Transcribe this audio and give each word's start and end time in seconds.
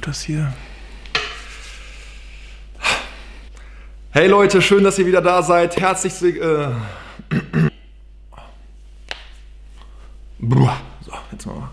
das 0.00 0.22
hier? 0.22 0.52
Hey 4.10 4.26
Leute, 4.26 4.62
schön, 4.62 4.84
dass 4.84 4.98
ihr 4.98 5.06
wieder 5.06 5.22
da 5.22 5.42
seid. 5.42 5.76
Herzlich 5.78 6.22
äh 6.22 6.70
So, 11.00 11.12
jetzt 11.32 11.46
mal. 11.46 11.70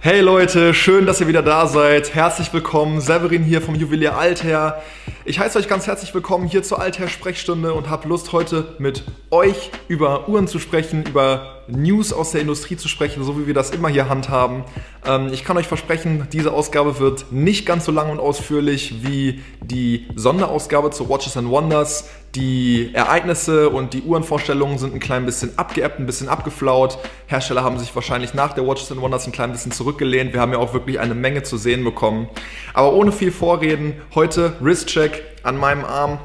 Hey 0.00 0.20
Leute, 0.20 0.72
schön, 0.74 1.06
dass 1.06 1.20
ihr 1.20 1.28
wieder 1.28 1.42
da 1.42 1.66
seid. 1.66 2.14
Herzlich 2.14 2.52
willkommen. 2.52 3.00
Severin 3.00 3.42
hier 3.42 3.60
vom 3.60 3.74
Juwelier 3.74 4.16
Alther. 4.16 4.82
Ich 5.24 5.38
heiße 5.38 5.58
euch 5.58 5.68
ganz 5.68 5.86
herzlich 5.86 6.14
willkommen 6.14 6.48
hier 6.48 6.62
zur 6.62 6.80
Alther 6.80 7.08
Sprechstunde 7.08 7.74
und 7.74 7.90
habe 7.90 8.08
Lust 8.08 8.32
heute 8.32 8.76
mit 8.78 9.04
euch 9.30 9.70
über 9.88 10.28
Uhren 10.28 10.48
zu 10.48 10.58
sprechen, 10.58 11.04
über 11.04 11.57
News 11.68 12.12
aus 12.12 12.32
der 12.32 12.40
Industrie 12.40 12.76
zu 12.76 12.88
sprechen, 12.88 13.22
so 13.22 13.38
wie 13.38 13.46
wir 13.46 13.54
das 13.54 13.70
immer 13.70 13.88
hier 13.88 14.08
handhaben. 14.08 14.64
Ähm, 15.06 15.30
ich 15.32 15.44
kann 15.44 15.56
euch 15.56 15.66
versprechen, 15.66 16.26
diese 16.32 16.52
Ausgabe 16.52 16.98
wird 16.98 17.30
nicht 17.30 17.66
ganz 17.66 17.84
so 17.84 17.92
lang 17.92 18.10
und 18.10 18.18
ausführlich 18.18 19.02
wie 19.02 19.42
die 19.60 20.06
Sonderausgabe 20.16 20.90
zu 20.90 21.08
Watches 21.08 21.36
and 21.36 21.50
Wonders. 21.50 22.08
Die 22.34 22.90
Ereignisse 22.92 23.70
und 23.70 23.94
die 23.94 24.02
Uhrenvorstellungen 24.02 24.78
sind 24.78 24.94
ein 24.94 25.00
klein 25.00 25.26
bisschen 25.26 25.58
abgeebbt, 25.58 25.98
ein 25.98 26.06
bisschen 26.06 26.28
abgeflaut. 26.28 26.98
Hersteller 27.26 27.64
haben 27.64 27.78
sich 27.78 27.94
wahrscheinlich 27.94 28.34
nach 28.34 28.52
der 28.52 28.66
Watches 28.66 28.90
and 28.92 29.00
Wonders 29.00 29.26
ein 29.26 29.32
klein 29.32 29.52
bisschen 29.52 29.72
zurückgelehnt. 29.72 30.32
Wir 30.32 30.40
haben 30.40 30.52
ja 30.52 30.58
auch 30.58 30.74
wirklich 30.74 31.00
eine 31.00 31.14
Menge 31.14 31.42
zu 31.42 31.56
sehen 31.56 31.84
bekommen. 31.84 32.28
Aber 32.74 32.92
ohne 32.92 33.12
viel 33.12 33.32
Vorreden, 33.32 33.94
heute 34.14 34.54
Wristcheck 34.60 35.22
an 35.42 35.56
meinem 35.56 35.84
Arm. 35.84 36.18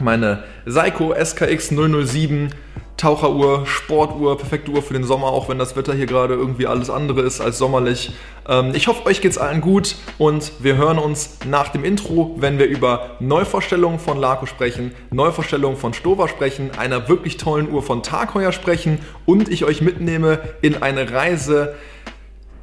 Meine 0.00 0.42
Seiko 0.66 1.14
SKX 1.14 1.68
007 1.68 2.50
Taucheruhr, 2.96 3.66
Sportuhr, 3.66 4.38
perfekte 4.38 4.70
Uhr 4.70 4.80
für 4.80 4.94
den 4.94 5.04
Sommer, 5.04 5.26
auch 5.26 5.48
wenn 5.48 5.58
das 5.58 5.74
Wetter 5.76 5.94
hier 5.94 6.06
gerade 6.06 6.34
irgendwie 6.34 6.66
alles 6.66 6.90
andere 6.90 7.22
ist 7.22 7.40
als 7.40 7.58
sommerlich. 7.58 8.12
Ähm, 8.48 8.72
ich 8.74 8.86
hoffe, 8.86 9.06
euch 9.06 9.20
geht's 9.20 9.36
allen 9.36 9.60
gut 9.60 9.96
und 10.18 10.52
wir 10.60 10.76
hören 10.76 10.98
uns 10.98 11.38
nach 11.48 11.68
dem 11.68 11.84
Intro, 11.84 12.36
wenn 12.38 12.58
wir 12.58 12.66
über 12.66 13.16
Neuvorstellungen 13.18 13.98
von 13.98 14.18
Laco 14.18 14.46
sprechen, 14.46 14.92
Neuvorstellungen 15.10 15.76
von 15.76 15.92
Stover 15.92 16.28
sprechen, 16.28 16.70
einer 16.78 17.08
wirklich 17.08 17.36
tollen 17.36 17.70
Uhr 17.70 17.82
von 17.82 18.02
Tag 18.02 18.34
Heuer 18.34 18.52
sprechen 18.52 19.00
und 19.26 19.48
ich 19.48 19.64
euch 19.64 19.80
mitnehme 19.80 20.40
in 20.62 20.82
eine 20.82 21.10
Reise 21.10 21.74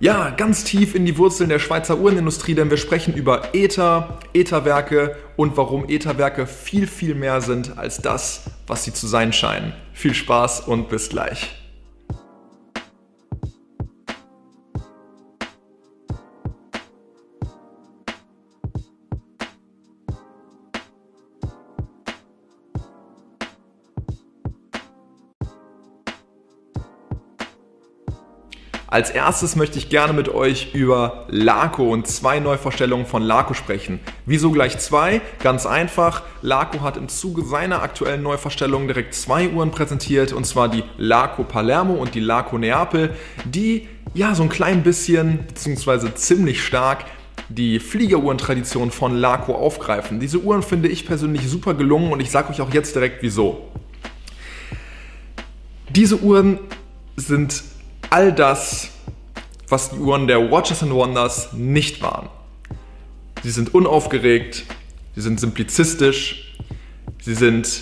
ja, 0.01 0.31
ganz 0.31 0.63
tief 0.63 0.95
in 0.95 1.05
die 1.05 1.15
Wurzeln 1.19 1.49
der 1.49 1.59
Schweizer 1.59 1.99
Uhrenindustrie, 1.99 2.55
denn 2.55 2.71
wir 2.71 2.77
sprechen 2.77 3.13
über 3.13 3.53
Ether, 3.53 4.17
Etherwerke 4.33 5.15
und 5.35 5.55
warum 5.57 5.87
Etherwerke 5.87 6.47
viel, 6.47 6.87
viel 6.87 7.13
mehr 7.13 7.39
sind 7.39 7.77
als 7.77 7.99
das, 7.99 8.45
was 8.65 8.83
sie 8.83 8.93
zu 8.93 9.05
sein 9.05 9.31
scheinen. 9.31 9.73
Viel 9.93 10.15
Spaß 10.15 10.61
und 10.61 10.89
bis 10.89 11.09
gleich. 11.09 11.60
Als 28.91 29.09
erstes 29.09 29.55
möchte 29.55 29.77
ich 29.77 29.87
gerne 29.87 30.11
mit 30.11 30.27
euch 30.27 30.73
über 30.73 31.23
Laco 31.29 31.89
und 31.89 32.07
zwei 32.07 32.41
Neuvorstellungen 32.41 33.05
von 33.05 33.23
Laco 33.23 33.53
sprechen. 33.53 34.01
Wieso 34.25 34.51
gleich 34.51 34.79
zwei? 34.79 35.21
Ganz 35.41 35.65
einfach. 35.65 36.23
Laco 36.41 36.81
hat 36.81 36.97
im 36.97 37.07
Zuge 37.07 37.45
seiner 37.45 37.83
aktuellen 37.83 38.21
Neuvorstellung 38.21 38.87
direkt 38.87 39.13
zwei 39.13 39.47
Uhren 39.47 39.71
präsentiert, 39.71 40.33
und 40.33 40.45
zwar 40.45 40.67
die 40.67 40.83
Laco 40.97 41.45
Palermo 41.45 41.93
und 41.93 42.15
die 42.15 42.19
Laco 42.19 42.57
Neapel, 42.57 43.11
die 43.45 43.87
ja 44.13 44.35
so 44.35 44.43
ein 44.43 44.49
klein 44.49 44.83
bisschen, 44.83 45.45
beziehungsweise 45.47 46.13
ziemlich 46.13 46.61
stark 46.61 47.05
die 47.47 47.79
Fliegeruhrentradition 47.79 48.91
von 48.91 49.15
Laco 49.15 49.55
aufgreifen. 49.55 50.19
Diese 50.19 50.39
Uhren 50.39 50.63
finde 50.63 50.89
ich 50.89 51.05
persönlich 51.05 51.47
super 51.47 51.75
gelungen 51.75 52.11
und 52.11 52.19
ich 52.19 52.29
sage 52.29 52.49
euch 52.49 52.59
auch 52.59 52.73
jetzt 52.73 52.93
direkt 52.93 53.23
wieso. 53.23 53.69
Diese 55.87 56.17
Uhren 56.17 56.59
sind 57.15 57.63
all 58.11 58.33
das, 58.33 58.89
was 59.69 59.89
die 59.89 59.97
Uhren 59.97 60.27
der 60.27 60.51
Watches 60.51 60.83
and 60.83 60.93
Wonders 60.93 61.53
nicht 61.53 62.01
waren. 62.01 62.29
Sie 63.41 63.49
sind 63.49 63.73
unaufgeregt, 63.73 64.65
sie 65.15 65.21
sind 65.21 65.39
simplizistisch, 65.39 66.53
sie 67.21 67.33
sind 67.33 67.81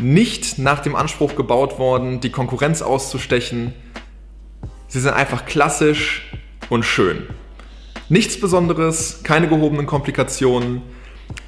nicht 0.00 0.58
nach 0.58 0.80
dem 0.80 0.96
Anspruch 0.96 1.36
gebaut 1.36 1.78
worden, 1.78 2.20
die 2.20 2.30
Konkurrenz 2.30 2.82
auszustechen. 2.82 3.72
Sie 4.88 5.00
sind 5.00 5.14
einfach 5.14 5.46
klassisch 5.46 6.30
und 6.68 6.84
schön. 6.84 7.26
Nichts 8.08 8.40
Besonderes, 8.40 9.20
keine 9.22 9.48
gehobenen 9.48 9.86
Komplikationen, 9.86 10.82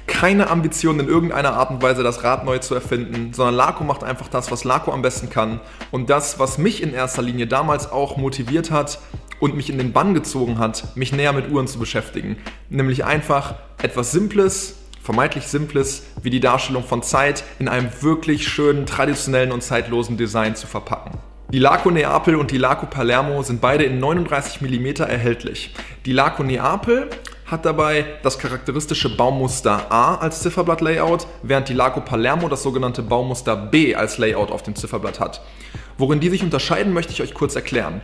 keine 0.07 0.49
Ambition 0.49 0.99
in 0.99 1.07
irgendeiner 1.07 1.53
Art 1.53 1.71
und 1.71 1.81
Weise 1.81 2.03
das 2.03 2.23
Rad 2.23 2.45
neu 2.45 2.59
zu 2.59 2.75
erfinden, 2.75 3.33
sondern 3.33 3.55
Laco 3.55 3.83
macht 3.83 4.03
einfach 4.03 4.27
das, 4.27 4.51
was 4.51 4.63
Laco 4.63 4.91
am 4.91 5.01
besten 5.01 5.29
kann 5.29 5.59
und 5.89 6.09
das, 6.09 6.37
was 6.37 6.57
mich 6.57 6.83
in 6.83 6.93
erster 6.93 7.21
Linie 7.21 7.47
damals 7.47 7.91
auch 7.91 8.17
motiviert 8.17 8.69
hat 8.69 8.99
und 9.39 9.55
mich 9.55 9.69
in 9.69 9.77
den 9.77 9.93
Bann 9.93 10.13
gezogen 10.13 10.59
hat, 10.59 10.95
mich 10.95 11.11
näher 11.11 11.33
mit 11.33 11.49
Uhren 11.49 11.67
zu 11.67 11.79
beschäftigen, 11.79 12.37
nämlich 12.69 13.03
einfach 13.03 13.55
etwas 13.81 14.11
Simples, 14.11 14.75
vermeintlich 15.01 15.47
Simples 15.47 16.03
wie 16.21 16.29
die 16.29 16.39
Darstellung 16.39 16.83
von 16.83 17.01
Zeit 17.01 17.43
in 17.57 17.67
einem 17.67 17.89
wirklich 18.01 18.47
schönen, 18.47 18.85
traditionellen 18.85 19.51
und 19.51 19.63
zeitlosen 19.63 20.17
Design 20.17 20.55
zu 20.55 20.67
verpacken. 20.67 21.17
Die 21.51 21.59
Laco 21.59 21.91
Neapel 21.91 22.35
und 22.35 22.51
die 22.51 22.57
Laco 22.57 22.85
Palermo 22.85 23.43
sind 23.43 23.59
beide 23.59 23.83
in 23.83 23.99
39 23.99 24.61
mm 24.61 25.01
erhältlich. 25.01 25.73
Die 26.05 26.13
Laco 26.13 26.43
Neapel 26.43 27.09
hat 27.51 27.65
dabei 27.65 28.05
das 28.23 28.39
charakteristische 28.39 29.15
Baumuster 29.15 29.91
A 29.91 30.15
als 30.15 30.41
Zifferblatt-Layout, 30.41 31.27
während 31.43 31.67
die 31.67 31.73
Laco 31.73 31.99
Palermo 31.99 32.47
das 32.47 32.63
sogenannte 32.63 33.03
Baumuster 33.03 33.57
B 33.57 33.93
als 33.93 34.17
Layout 34.17 34.51
auf 34.51 34.63
dem 34.63 34.75
Zifferblatt 34.75 35.19
hat. 35.19 35.41
Worin 35.97 36.21
die 36.21 36.29
sich 36.29 36.43
unterscheiden, 36.43 36.93
möchte 36.93 37.11
ich 37.11 37.21
euch 37.21 37.33
kurz 37.33 37.55
erklären. 37.55 38.01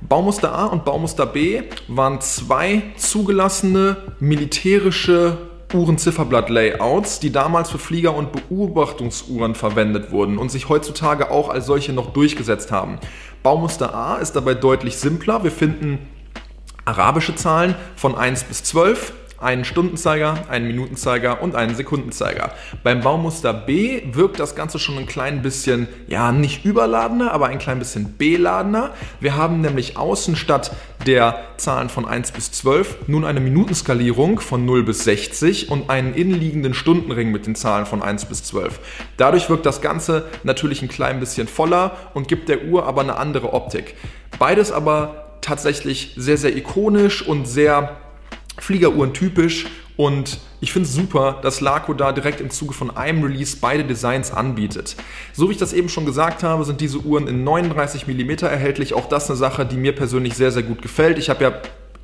Baumuster 0.00 0.52
A 0.52 0.66
und 0.66 0.84
Baumuster 0.84 1.26
B 1.26 1.62
waren 1.86 2.20
zwei 2.20 2.82
zugelassene 2.96 3.96
militärische 4.18 5.38
Uhrenzifferblatt-Layouts, 5.72 7.20
die 7.20 7.30
damals 7.30 7.70
für 7.70 7.78
Flieger- 7.78 8.16
und 8.16 8.32
Beobachtungsuhren 8.32 9.54
verwendet 9.54 10.10
wurden 10.10 10.38
und 10.38 10.50
sich 10.50 10.68
heutzutage 10.68 11.30
auch 11.30 11.48
als 11.48 11.66
solche 11.66 11.92
noch 11.92 12.12
durchgesetzt 12.12 12.72
haben. 12.72 12.98
Baumuster 13.44 13.94
A 13.94 14.16
ist 14.16 14.32
dabei 14.32 14.54
deutlich 14.54 14.96
simpler. 14.96 15.44
Wir 15.44 15.52
finden 15.52 16.00
arabische 16.84 17.34
Zahlen 17.34 17.74
von 17.96 18.14
1 18.14 18.44
bis 18.44 18.64
12, 18.64 19.12
einen 19.42 19.64
Stundenzeiger, 19.64 20.44
einen 20.48 20.68
Minutenzeiger 20.68 21.42
und 21.42 21.56
einen 21.56 21.74
Sekundenzeiger. 21.74 22.52
Beim 22.84 23.00
Baumuster 23.00 23.52
B 23.52 24.02
wirkt 24.12 24.38
das 24.38 24.54
Ganze 24.54 24.78
schon 24.78 24.96
ein 24.98 25.06
klein 25.06 25.42
bisschen, 25.42 25.88
ja, 26.06 26.30
nicht 26.30 26.64
überladener, 26.64 27.32
aber 27.32 27.46
ein 27.46 27.58
klein 27.58 27.80
bisschen 27.80 28.16
beladener. 28.16 28.90
Wir 29.20 29.36
haben 29.36 29.60
nämlich 29.60 29.96
außen 29.96 30.36
statt 30.36 30.70
der 31.06 31.40
Zahlen 31.56 31.88
von 31.88 32.06
1 32.06 32.30
bis 32.30 32.52
12 32.52 33.08
nun 33.08 33.24
eine 33.24 33.40
Minutenskalierung 33.40 34.38
von 34.38 34.64
0 34.64 34.84
bis 34.84 35.02
60 35.04 35.70
und 35.70 35.90
einen 35.90 36.14
innenliegenden 36.14 36.74
Stundenring 36.74 37.32
mit 37.32 37.46
den 37.46 37.56
Zahlen 37.56 37.86
von 37.86 38.00
1 38.00 38.26
bis 38.26 38.44
12. 38.44 38.78
Dadurch 39.16 39.50
wirkt 39.50 39.66
das 39.66 39.80
Ganze 39.80 40.26
natürlich 40.44 40.82
ein 40.82 40.88
klein 40.88 41.18
bisschen 41.18 41.48
voller 41.48 41.96
und 42.14 42.28
gibt 42.28 42.48
der 42.48 42.64
Uhr 42.66 42.86
aber 42.86 43.00
eine 43.00 43.16
andere 43.16 43.52
Optik. 43.52 43.96
Beides 44.38 44.70
aber 44.70 45.21
tatsächlich 45.42 46.14
sehr, 46.16 46.38
sehr 46.38 46.56
ikonisch 46.56 47.26
und 47.26 47.46
sehr 47.46 47.96
Fliegeruhren 48.58 49.12
typisch. 49.12 49.66
Und 49.96 50.38
ich 50.60 50.72
finde 50.72 50.88
es 50.88 50.94
super, 50.94 51.40
dass 51.42 51.60
Laco 51.60 51.92
da 51.92 52.12
direkt 52.12 52.40
im 52.40 52.48
Zuge 52.48 52.72
von 52.72 52.96
einem 52.96 53.22
Release 53.22 53.58
beide 53.60 53.84
Designs 53.84 54.32
anbietet. 54.32 54.96
So 55.34 55.48
wie 55.48 55.52
ich 55.52 55.58
das 55.58 55.74
eben 55.74 55.90
schon 55.90 56.06
gesagt 56.06 56.42
habe, 56.42 56.64
sind 56.64 56.80
diese 56.80 56.98
Uhren 56.98 57.28
in 57.28 57.44
39 57.44 58.06
mm 58.06 58.30
erhältlich. 58.46 58.94
Auch 58.94 59.06
das 59.08 59.28
eine 59.28 59.36
Sache, 59.36 59.66
die 59.66 59.76
mir 59.76 59.94
persönlich 59.94 60.34
sehr, 60.34 60.50
sehr 60.50 60.62
gut 60.62 60.80
gefällt. 60.80 61.18
Ich 61.18 61.28
habe 61.28 61.44
ja 61.44 61.52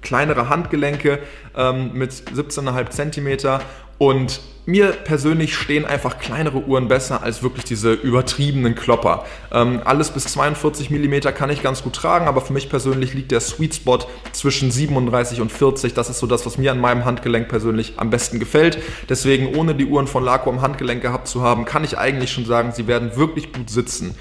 kleinere 0.08 0.49
Handgelenke 0.49 1.19
ähm, 1.55 1.90
mit 1.93 2.12
17,5 2.12 2.90
cm 2.90 3.60
und 3.99 4.40
mir 4.64 4.93
persönlich 4.93 5.55
stehen 5.55 5.84
einfach 5.84 6.19
kleinere 6.19 6.58
Uhren 6.58 6.88
besser 6.88 7.22
als 7.22 7.43
wirklich 7.43 7.64
diese 7.64 7.93
übertriebenen 7.93 8.75
Klopper. 8.75 9.25
Ähm, 9.52 9.81
alles 9.84 10.10
bis 10.10 10.25
42 10.25 10.90
mm 10.90 11.20
kann 11.34 11.50
ich 11.50 11.62
ganz 11.62 11.82
gut 11.82 11.94
tragen, 11.94 12.26
aber 12.26 12.40
für 12.40 12.52
mich 12.55 12.70
persönlich 12.70 13.12
liegt 13.12 13.32
der 13.32 13.40
Sweet 13.40 13.75
Spot 13.75 13.99
zwischen 14.32 14.70
37 14.70 15.43
und 15.43 15.52
40. 15.52 15.93
Das 15.93 16.08
ist 16.08 16.20
so 16.20 16.26
das, 16.26 16.46
was 16.46 16.56
mir 16.56 16.72
an 16.72 16.81
meinem 16.81 17.04
Handgelenk 17.04 17.49
persönlich 17.49 17.94
am 17.96 18.08
besten 18.08 18.38
gefällt. 18.38 18.78
Deswegen, 19.08 19.56
ohne 19.56 19.75
die 19.75 19.87
Uhren 19.87 20.06
von 20.06 20.25
Laco 20.25 20.49
am 20.49 20.62
Handgelenk 20.62 21.02
gehabt 21.02 21.28
zu 21.28 21.43
haben, 21.43 21.64
kann 21.64 21.84
ich 21.84 21.99
eigentlich 21.99 22.31
schon 22.31 22.46
sagen, 22.46 22.72
sie 22.72 22.87
werden 22.87 23.16
wirklich 23.16 23.52
gut 23.52 23.69
sitzen. 23.69 24.14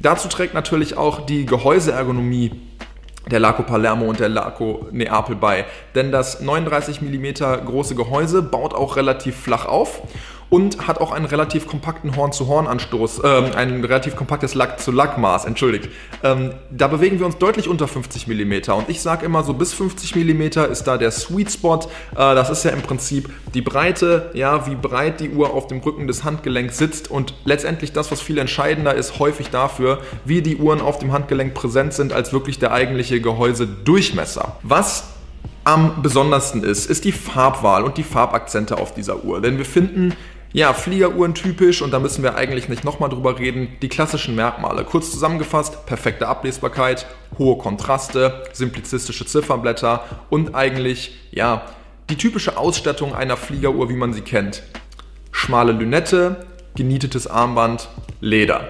Dazu 0.00 0.28
trägt 0.28 0.54
natürlich 0.54 0.96
auch 0.96 1.26
die 1.26 1.46
Gehäuseergonomie 1.46 2.52
der 3.30 3.40
Laco 3.40 3.62
Palermo 3.62 4.06
und 4.06 4.20
der 4.20 4.28
Laco 4.28 4.86
Neapel 4.92 5.36
bei. 5.36 5.64
Denn 5.94 6.12
das 6.12 6.40
39 6.40 7.02
mm 7.02 7.26
große 7.66 7.94
Gehäuse 7.94 8.42
baut 8.42 8.74
auch 8.74 8.96
relativ 8.96 9.36
flach 9.36 9.66
auf 9.66 10.02
und 10.50 10.86
hat 10.86 11.00
auch 11.00 11.12
einen 11.12 11.26
relativ 11.26 11.66
kompakten 11.66 12.16
Horn-zu-Horn-Anstoß, 12.16 13.20
äh, 13.20 13.26
ein 13.56 13.84
relativ 13.84 14.16
kompaktes 14.16 14.54
Lack-zu-Lack-Maß, 14.54 15.44
entschuldigt. 15.44 15.88
Ähm, 16.22 16.52
da 16.70 16.88
bewegen 16.88 17.18
wir 17.18 17.26
uns 17.26 17.38
deutlich 17.38 17.68
unter 17.68 17.88
50 17.88 18.26
mm 18.28 18.70
und 18.72 18.88
ich 18.88 19.00
sage 19.00 19.26
immer, 19.26 19.42
so 19.42 19.54
bis 19.54 19.72
50 19.72 20.14
mm 20.14 20.42
ist 20.70 20.84
da 20.84 20.98
der 20.98 21.10
Sweet 21.10 21.52
Spot. 21.52 21.80
Äh, 22.12 22.16
das 22.16 22.50
ist 22.50 22.64
ja 22.64 22.70
im 22.70 22.82
Prinzip 22.82 23.30
die 23.54 23.62
Breite, 23.62 24.30
ja, 24.34 24.66
wie 24.66 24.74
breit 24.74 25.20
die 25.20 25.30
Uhr 25.30 25.52
auf 25.52 25.66
dem 25.66 25.80
Rücken 25.80 26.06
des 26.06 26.24
Handgelenks 26.24 26.78
sitzt 26.78 27.10
und 27.10 27.34
letztendlich 27.44 27.92
das, 27.92 28.10
was 28.10 28.20
viel 28.20 28.38
entscheidender 28.38 28.94
ist, 28.94 29.18
häufig 29.18 29.50
dafür, 29.50 30.00
wie 30.24 30.42
die 30.42 30.56
Uhren 30.56 30.80
auf 30.80 30.98
dem 30.98 31.12
Handgelenk 31.12 31.54
präsent 31.54 31.92
sind, 31.92 32.12
als 32.12 32.32
wirklich 32.32 32.58
der 32.58 32.72
eigentliche 32.72 33.20
Gehäusedurchmesser. 33.20 34.56
Was 34.62 35.04
am 35.66 36.00
besondersten 36.00 36.62
ist, 36.62 36.88
ist 36.88 37.04
die 37.04 37.10
Farbwahl 37.10 37.82
und 37.82 37.96
die 37.96 38.04
Farbakzente 38.04 38.78
auf 38.78 38.94
dieser 38.94 39.24
Uhr. 39.24 39.40
Denn 39.40 39.58
wir 39.58 39.64
finden 39.64 40.14
ja, 40.52 40.72
Fliegeruhren 40.72 41.34
typisch 41.34 41.82
und 41.82 41.90
da 41.90 41.98
müssen 41.98 42.22
wir 42.22 42.36
eigentlich 42.36 42.68
nicht 42.68 42.84
nochmal 42.84 43.10
drüber 43.10 43.38
reden. 43.38 43.76
Die 43.82 43.88
klassischen 43.88 44.34
Merkmale. 44.34 44.84
Kurz 44.84 45.10
zusammengefasst, 45.10 45.86
perfekte 45.86 46.28
Ablesbarkeit, 46.28 47.06
hohe 47.38 47.58
Kontraste, 47.58 48.44
simplizistische 48.52 49.26
Ziffernblätter 49.26 50.04
und 50.30 50.54
eigentlich, 50.54 51.16
ja, 51.30 51.66
die 52.08 52.16
typische 52.16 52.56
Ausstattung 52.56 53.14
einer 53.14 53.36
Fliegeruhr, 53.36 53.88
wie 53.88 53.96
man 53.96 54.12
sie 54.12 54.20
kennt. 54.20 54.62
Schmale 55.32 55.72
Lünette, 55.72 56.46
genietetes 56.76 57.26
Armband, 57.26 57.88
Leder. 58.20 58.68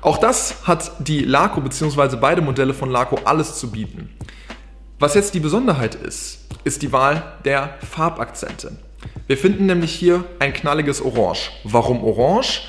Auch 0.00 0.18
das 0.18 0.66
hat 0.66 0.92
die 0.98 1.20
Laco 1.20 1.60
bzw. 1.60 2.16
beide 2.16 2.40
Modelle 2.40 2.74
von 2.74 2.90
Laco 2.90 3.18
alles 3.24 3.58
zu 3.58 3.70
bieten. 3.70 4.10
Was 4.98 5.14
jetzt 5.14 5.34
die 5.34 5.40
Besonderheit 5.40 5.94
ist, 5.94 6.48
ist 6.64 6.82
die 6.82 6.92
Wahl 6.92 7.22
der 7.44 7.74
Farbakzente. 7.88 8.87
Wir 9.26 9.36
finden 9.36 9.66
nämlich 9.66 9.92
hier 9.92 10.24
ein 10.38 10.52
knalliges 10.52 11.02
Orange. 11.02 11.50
Warum 11.64 12.02
Orange? 12.02 12.62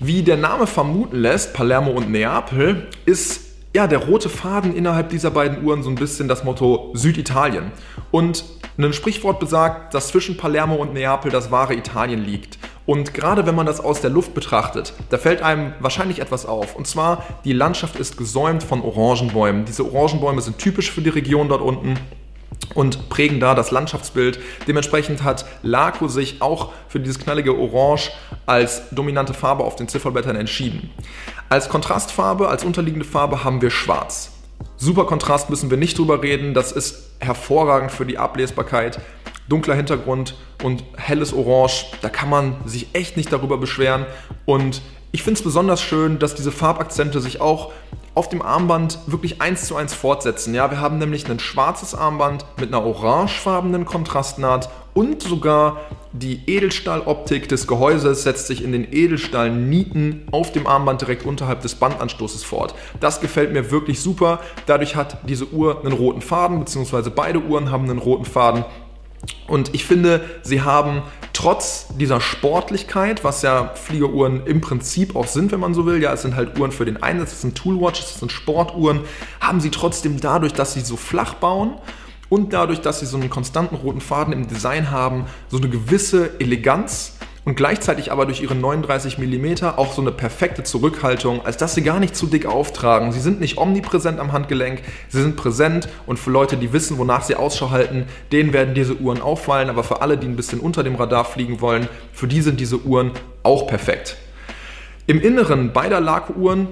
Wie 0.00 0.22
der 0.22 0.36
Name 0.36 0.66
vermuten 0.66 1.16
lässt, 1.16 1.54
Palermo 1.54 1.90
und 1.90 2.10
Neapel, 2.10 2.88
ist 3.04 3.40
ja 3.74 3.86
der 3.86 3.98
rote 3.98 4.28
Faden 4.28 4.74
innerhalb 4.74 5.08
dieser 5.08 5.30
beiden 5.30 5.64
Uhren 5.64 5.82
so 5.82 5.90
ein 5.90 5.96
bisschen 5.96 6.28
das 6.28 6.44
Motto 6.44 6.92
Süditalien. 6.94 7.72
Und 8.10 8.44
ein 8.78 8.92
Sprichwort 8.92 9.40
besagt, 9.40 9.94
dass 9.94 10.08
zwischen 10.08 10.36
Palermo 10.36 10.76
und 10.76 10.94
Neapel 10.94 11.30
das 11.30 11.50
wahre 11.50 11.74
Italien 11.74 12.24
liegt. 12.24 12.58
Und 12.86 13.14
gerade 13.14 13.46
wenn 13.46 13.54
man 13.54 13.66
das 13.66 13.80
aus 13.80 14.00
der 14.00 14.10
Luft 14.10 14.34
betrachtet, 14.34 14.92
da 15.10 15.18
fällt 15.18 15.42
einem 15.42 15.72
wahrscheinlich 15.80 16.20
etwas 16.20 16.44
auf. 16.44 16.76
Und 16.76 16.86
zwar, 16.86 17.24
die 17.44 17.52
Landschaft 17.52 17.96
ist 17.96 18.16
gesäumt 18.16 18.62
von 18.62 18.82
Orangenbäumen. 18.82 19.64
Diese 19.64 19.84
Orangenbäume 19.84 20.42
sind 20.42 20.58
typisch 20.58 20.90
für 20.90 21.00
die 21.00 21.08
Region 21.08 21.48
dort 21.48 21.62
unten 21.62 21.98
und 22.74 23.08
prägen 23.08 23.40
da 23.40 23.54
das 23.54 23.70
Landschaftsbild. 23.70 24.38
Dementsprechend 24.66 25.22
hat 25.22 25.44
Laco 25.62 26.08
sich 26.08 26.42
auch 26.42 26.72
für 26.88 27.00
dieses 27.00 27.18
knallige 27.18 27.56
Orange 27.56 28.10
als 28.46 28.90
dominante 28.90 29.34
Farbe 29.34 29.64
auf 29.64 29.76
den 29.76 29.88
Zifferblättern 29.88 30.36
entschieden. 30.36 30.90
Als 31.48 31.68
Kontrastfarbe, 31.68 32.48
als 32.48 32.64
unterliegende 32.64 33.06
Farbe 33.06 33.44
haben 33.44 33.62
wir 33.62 33.70
Schwarz. 33.70 34.32
Super 34.76 35.04
Kontrast 35.04 35.50
müssen 35.50 35.70
wir 35.70 35.76
nicht 35.76 35.98
drüber 35.98 36.22
reden, 36.22 36.54
das 36.54 36.72
ist 36.72 37.10
hervorragend 37.20 37.92
für 37.92 38.06
die 38.06 38.18
Ablesbarkeit 38.18 39.00
dunkler 39.48 39.74
Hintergrund 39.74 40.34
und 40.62 40.84
helles 40.96 41.32
Orange. 41.32 41.86
Da 42.02 42.08
kann 42.08 42.30
man 42.30 42.56
sich 42.64 42.88
echt 42.92 43.16
nicht 43.16 43.32
darüber 43.32 43.58
beschweren. 43.58 44.06
Und 44.46 44.82
ich 45.12 45.22
finde 45.22 45.38
es 45.38 45.44
besonders 45.44 45.80
schön, 45.80 46.18
dass 46.18 46.34
diese 46.34 46.52
Farbakzente 46.52 47.20
sich 47.20 47.40
auch 47.40 47.72
auf 48.14 48.28
dem 48.28 48.42
Armband 48.42 48.98
wirklich 49.06 49.40
eins 49.40 49.66
zu 49.66 49.76
eins 49.76 49.92
fortsetzen. 49.92 50.54
Ja, 50.54 50.70
wir 50.70 50.80
haben 50.80 50.98
nämlich 50.98 51.28
ein 51.28 51.40
schwarzes 51.40 51.94
Armband 51.94 52.44
mit 52.58 52.68
einer 52.68 52.84
orangefarbenen 52.84 53.84
Kontrastnaht 53.84 54.68
und 54.94 55.22
sogar 55.22 55.80
die 56.12 56.42
Edelstahloptik 56.46 57.48
des 57.48 57.66
Gehäuses 57.66 58.22
setzt 58.22 58.46
sich 58.46 58.62
in 58.62 58.70
den 58.70 58.92
Edelstahlnieten 58.92 60.28
auf 60.30 60.52
dem 60.52 60.68
Armband 60.68 61.00
direkt 61.00 61.26
unterhalb 61.26 61.62
des 61.62 61.74
Bandanstoßes 61.74 62.44
fort. 62.44 62.72
Das 63.00 63.20
gefällt 63.20 63.52
mir 63.52 63.72
wirklich 63.72 64.00
super. 64.00 64.38
Dadurch 64.66 64.94
hat 64.94 65.18
diese 65.28 65.48
Uhr 65.48 65.80
einen 65.84 65.92
roten 65.92 66.22
Faden, 66.22 66.60
beziehungsweise 66.60 67.10
beide 67.10 67.40
Uhren 67.40 67.72
haben 67.72 67.90
einen 67.90 67.98
roten 67.98 68.24
Faden 68.24 68.64
und 69.46 69.74
ich 69.74 69.84
finde, 69.84 70.24
sie 70.42 70.62
haben 70.62 71.02
trotz 71.32 71.88
dieser 71.98 72.20
Sportlichkeit, 72.20 73.24
was 73.24 73.42
ja 73.42 73.72
Fliegeruhren 73.74 74.46
im 74.46 74.60
Prinzip 74.60 75.16
auch 75.16 75.26
sind, 75.26 75.52
wenn 75.52 75.60
man 75.60 75.74
so 75.74 75.84
will, 75.86 76.02
ja, 76.02 76.12
es 76.12 76.22
sind 76.22 76.36
halt 76.36 76.58
Uhren 76.58 76.72
für 76.72 76.84
den 76.84 77.02
Einsatz, 77.02 77.32
es 77.32 77.40
sind 77.42 77.56
Toolwatches, 77.56 78.12
es 78.12 78.20
sind 78.20 78.32
Sportuhren, 78.32 79.00
haben 79.40 79.60
sie 79.60 79.70
trotzdem 79.70 80.20
dadurch, 80.20 80.52
dass 80.52 80.74
sie 80.74 80.80
so 80.80 80.96
flach 80.96 81.34
bauen 81.34 81.74
und 82.28 82.52
dadurch, 82.52 82.80
dass 82.80 83.00
sie 83.00 83.06
so 83.06 83.16
einen 83.16 83.30
konstanten 83.30 83.74
roten 83.74 84.00
Faden 84.00 84.32
im 84.32 84.46
Design 84.46 84.90
haben, 84.90 85.26
so 85.48 85.58
eine 85.58 85.68
gewisse 85.68 86.40
Eleganz 86.40 87.18
und 87.44 87.56
gleichzeitig 87.56 88.10
aber 88.10 88.26
durch 88.26 88.40
ihre 88.40 88.54
39 88.54 89.18
mm 89.18 89.64
auch 89.76 89.92
so 89.92 90.00
eine 90.00 90.12
perfekte 90.12 90.62
Zurückhaltung, 90.62 91.44
als 91.44 91.56
dass 91.56 91.74
sie 91.74 91.82
gar 91.82 92.00
nicht 92.00 92.16
zu 92.16 92.26
dick 92.26 92.46
auftragen. 92.46 93.12
Sie 93.12 93.20
sind 93.20 93.40
nicht 93.40 93.58
omnipräsent 93.58 94.18
am 94.18 94.32
Handgelenk, 94.32 94.82
sie 95.08 95.22
sind 95.22 95.36
präsent 95.36 95.88
und 96.06 96.18
für 96.18 96.30
Leute, 96.30 96.56
die 96.56 96.72
wissen, 96.72 96.98
wonach 96.98 97.22
sie 97.22 97.34
Ausschau 97.34 97.70
halten, 97.70 98.06
denen 98.32 98.52
werden 98.52 98.74
diese 98.74 98.96
Uhren 98.96 99.20
auffallen, 99.20 99.68
aber 99.68 99.84
für 99.84 100.00
alle, 100.00 100.16
die 100.16 100.26
ein 100.26 100.36
bisschen 100.36 100.60
unter 100.60 100.82
dem 100.82 100.94
Radar 100.94 101.24
fliegen 101.24 101.60
wollen, 101.60 101.88
für 102.12 102.26
die 102.26 102.40
sind 102.40 102.60
diese 102.60 102.78
Uhren 102.80 103.12
auch 103.42 103.66
perfekt. 103.66 104.16
Im 105.06 105.20
Inneren 105.20 105.72
beider 105.72 106.00
Laco-Uhren 106.00 106.68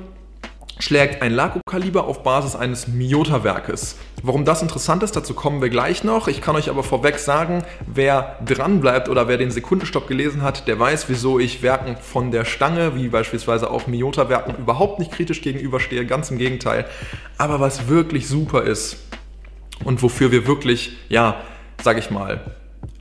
schlägt 0.79 1.23
ein 1.23 1.33
Laco-Kaliber 1.33 2.05
auf 2.07 2.23
Basis 2.23 2.57
eines 2.57 2.89
Miota-Werkes. 2.89 3.97
Warum 4.23 4.45
das 4.45 4.63
interessant 4.63 5.03
ist, 5.03 5.17
dazu 5.17 5.35
kommen 5.35 5.61
wir 5.61 5.69
gleich 5.69 6.05
noch. 6.05 6.29
Ich 6.29 6.41
kann 6.41 6.57
euch 6.57 6.71
aber 6.71 6.83
vorweg 6.83 7.19
sagen, 7.19 7.65
wer 7.87 8.39
dranbleibt 8.45 9.09
oder 9.09 9.29
wer 9.29 9.37
den 9.37 9.51
Sekundenstopp 9.51 10.07
gelesen 10.07 10.43
hat, 10.43 10.69
der 10.69 10.79
weiß, 10.79 11.09
wieso 11.09 11.39
ich 11.39 11.63
Werken 11.63 11.97
von 11.97 12.31
der 12.31 12.45
Stange, 12.45 12.95
wie 12.95 13.09
beispielsweise 13.09 13.71
auch 13.71 13.87
Miota-Werken, 13.87 14.57
überhaupt 14.59 14.99
nicht 14.99 15.13
kritisch 15.13 15.43
gegenüberstehe. 15.43 16.07
Ganz 16.07 16.31
im 16.31 16.39
Gegenteil. 16.39 16.85
Aber 17.39 17.61
was 17.61 17.89
wirklich 17.89 18.29
super 18.29 18.63
ist 18.63 18.97
und 19.85 20.03
wofür 20.03 20.31
wir 20.31 20.47
wirklich, 20.47 20.97
ja, 21.09 21.41
sag 21.83 21.99
ich 21.99 22.11
mal, 22.11 22.41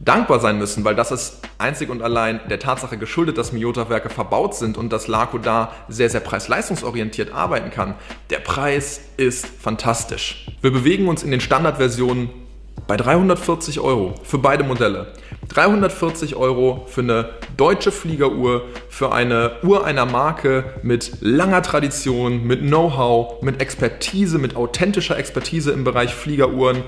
dankbar 0.03 0.39
sein 0.39 0.57
müssen, 0.57 0.83
weil 0.83 0.95
das 0.95 1.11
ist 1.11 1.39
einzig 1.57 1.89
und 1.89 2.01
allein 2.01 2.39
der 2.49 2.59
Tatsache 2.59 2.97
geschuldet, 2.97 3.37
dass 3.37 3.51
Miyota-Werke 3.51 4.09
verbaut 4.09 4.55
sind 4.55 4.77
und 4.77 4.91
dass 4.91 5.07
Laco 5.07 5.37
da 5.37 5.71
sehr, 5.87 6.09
sehr 6.09 6.21
preis-leistungsorientiert 6.21 7.31
arbeiten 7.31 7.69
kann. 7.69 7.95
Der 8.29 8.39
Preis 8.39 9.01
ist 9.17 9.45
fantastisch. 9.45 10.47
Wir 10.61 10.71
bewegen 10.71 11.07
uns 11.07 11.23
in 11.23 11.31
den 11.31 11.41
Standardversionen 11.41 12.29
bei 12.87 12.97
340 12.97 13.79
Euro 13.79 14.15
für 14.23 14.39
beide 14.39 14.63
Modelle. 14.63 15.13
340 15.49 16.35
Euro 16.35 16.85
für 16.87 17.01
eine 17.01 17.29
deutsche 17.57 17.91
Fliegeruhr, 17.91 18.63
für 18.89 19.11
eine 19.11 19.57
Uhr 19.63 19.85
einer 19.85 20.05
Marke 20.05 20.63
mit 20.81 21.17
langer 21.21 21.61
Tradition, 21.61 22.45
mit 22.47 22.61
Know-how, 22.61 23.41
mit 23.41 23.61
Expertise, 23.61 24.39
mit 24.39 24.55
authentischer 24.55 25.17
Expertise 25.17 25.71
im 25.71 25.83
Bereich 25.83 26.13
Fliegeruhren 26.13 26.83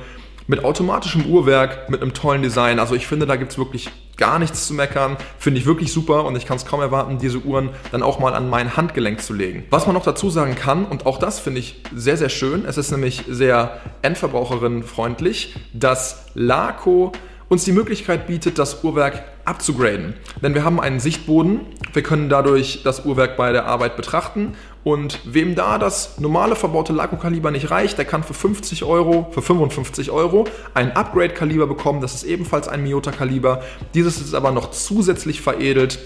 mit 0.48 0.64
automatischem 0.64 1.26
Uhrwerk, 1.26 1.90
mit 1.90 2.02
einem 2.02 2.14
tollen 2.14 2.42
Design. 2.42 2.80
Also 2.80 2.96
ich 2.96 3.08
finde, 3.08 3.26
da 3.26 3.36
gibt 3.36 3.52
es 3.52 3.58
wirklich 3.58 3.90
gar 4.18 4.40
nichts 4.40 4.68
zu 4.68 4.74
meckern. 4.74 5.18
Finde 5.38 5.60
ich 5.60 5.66
wirklich 5.66 5.92
super 5.92 6.26
und 6.26 6.36
ich 6.36 6.46
kann 6.46 6.58
es 6.58 6.66
kaum 6.66 6.82
erwarten, 6.82 7.18
diese 7.18 7.40
Uhren 7.40 7.70
dann 7.92 8.04
auch 8.04 8.20
mal 8.20 8.34
an 8.34 8.50
mein 8.50 8.78
Handgelenk 8.78 9.22
zu 9.22 9.34
legen. 9.34 9.66
Was 9.70 9.86
man 9.86 9.96
noch 9.96 10.04
dazu 10.04 10.30
sagen 10.30 10.56
kann, 10.56 10.86
und 10.86 11.06
auch 11.06 11.18
das 11.18 11.40
finde 11.40 11.60
ich 11.60 11.82
sehr, 11.96 12.18
sehr 12.18 12.30
schön, 12.30 12.66
es 12.66 12.78
ist 12.78 12.92
nämlich 12.92 13.24
sehr 13.28 13.82
endverbraucherinnenfreundlich, 14.02 15.56
dass 15.74 16.28
Laco 16.36 17.12
uns 17.50 17.66
die 17.66 17.72
Möglichkeit 17.72 18.28
bietet, 18.28 18.58
das 18.58 18.84
Uhrwerk 18.84 19.24
abzugraden. 19.46 20.16
Denn 20.42 20.56
wir 20.56 20.64
haben 20.64 20.80
einen 20.80 21.00
Sichtboden, 21.00 21.62
wir 21.92 22.02
können 22.02 22.30
dadurch 22.30 22.82
das 22.84 23.06
Uhrwerk 23.06 23.38
bei 23.38 23.52
der 23.52 23.66
Arbeit 23.66 23.96
betrachten 23.96 24.56
und 24.84 25.20
wem 25.26 25.56
da 25.56 25.78
das 25.78 26.20
normale 26.20 26.56
verbaute 26.56 26.94
Laco-Kaliber 26.94 27.52
nicht 27.52 27.72
reicht, 27.72 27.98
der 27.98 28.06
kann 28.06 28.24
für 28.24 28.34
50 28.34 28.84
Euro, 28.84 29.28
für 29.32 29.42
55 29.42 30.12
Euro 30.12 30.46
ein 30.74 30.92
Upgrade-Kaliber 30.92 31.68
bekommen. 31.68 32.02
Das 32.02 32.14
ist 32.14 32.24
ebenfalls 32.24 32.68
ein 32.68 32.84
Miota-Kaliber. 32.84 33.62
Dieses 33.94 34.20
ist 34.20 34.34
aber 34.34 34.52
noch 34.52 34.72
zusätzlich 34.72 35.42
veredelt 35.42 36.00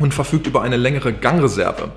und 0.00 0.14
verfügt 0.14 0.46
über 0.46 0.62
eine 0.62 0.76
längere 0.76 1.12
Gangreserve. 1.12 1.90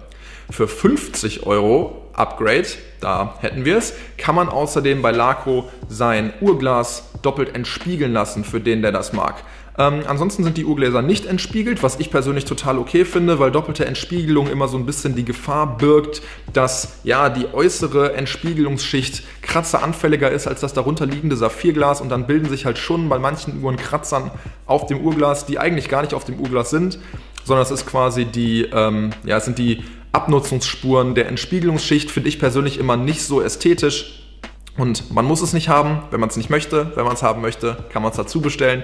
Für 0.50 0.68
50 0.68 1.46
Euro 1.46 2.10
Upgrade, 2.14 2.68
da 3.00 3.36
hätten 3.40 3.66
wir 3.66 3.78
es, 3.78 3.94
kann 4.18 4.36
man 4.36 4.50
außerdem 4.50 5.02
bei 5.02 5.12
Laco 5.12 5.70
sein 5.88 6.34
Uhrglas 6.42 7.12
doppelt 7.22 7.56
entspiegeln 7.56 8.14
lassen, 8.14 8.44
für 8.44 8.60
den, 8.60 8.82
der 8.82 8.92
das 8.92 9.14
mag. 9.14 9.44
Ähm, 9.78 10.04
ansonsten 10.08 10.44
sind 10.44 10.58
die 10.58 10.66
Uhrgläser 10.66 11.02
nicht 11.02 11.26
entspiegelt, 11.26 11.82
was 11.84 12.02
ich 12.02 12.12
persönlich 12.12 12.44
total 12.44 12.78
okay 12.78 13.06
finde, 13.06 13.40
weil 13.40 13.50
doppelte 13.50 13.86
Entspiegelung 13.86 14.50
immer 14.50 14.68
so 14.68 14.78
ein 14.78 14.86
bisschen 14.86 15.16
die 15.16 15.24
Gefahr 15.24 15.78
birgt, 15.78 16.22
dass 16.52 17.00
ja 17.06 17.30
die 17.30 17.46
äußere 17.54 18.14
Entspiegelungsschicht 18.14 19.24
kratzeranfälliger 19.42 20.30
ist 20.30 20.48
als 20.48 20.60
das 20.60 20.74
darunter 20.74 21.06
liegende 21.06 21.38
Saphirglas 21.38 22.02
und 22.02 22.10
dann 22.10 22.28
bilden 22.28 22.50
sich 22.50 22.66
halt 22.66 22.78
schon 22.78 23.08
bei 23.08 23.20
manchen 23.20 23.64
Uhren 23.64 23.78
Kratzern 23.78 24.32
auf 24.66 24.86
dem 24.88 25.00
Uhrglas, 25.00 25.46
die 25.46 25.60
eigentlich 25.60 25.88
gar 25.88 26.02
nicht 26.02 26.14
auf 26.14 26.26
dem 26.26 26.38
Uhrglas 26.40 26.70
sind, 26.70 27.00
sondern 27.46 27.64
es 27.64 27.72
ist 27.72 27.86
quasi 27.86 28.26
die, 28.26 28.64
ähm, 28.74 29.12
ja, 29.24 29.38
es 29.38 29.46
sind 29.46 29.60
die 29.60 29.82
Abnutzungsspuren 30.12 31.16
der 31.16 31.28
Entspiegelungsschicht, 31.28 32.10
finde 32.12 32.30
ich 32.30 32.40
persönlich 32.40 32.80
immer 32.80 32.98
nicht 32.98 33.24
so 33.24 33.42
ästhetisch. 33.42 34.20
Und 34.80 35.12
man 35.12 35.26
muss 35.26 35.42
es 35.42 35.52
nicht 35.52 35.68
haben, 35.68 36.04
wenn 36.10 36.22
man 36.22 36.30
es 36.30 36.38
nicht 36.38 36.50
möchte. 36.50 36.94
Wenn 36.96 37.04
man 37.04 37.14
es 37.14 37.22
haben 37.22 37.42
möchte, 37.42 37.76
kann 37.92 38.02
man 38.02 38.12
es 38.12 38.18
dazu 38.18 38.40
bestellen. 38.40 38.84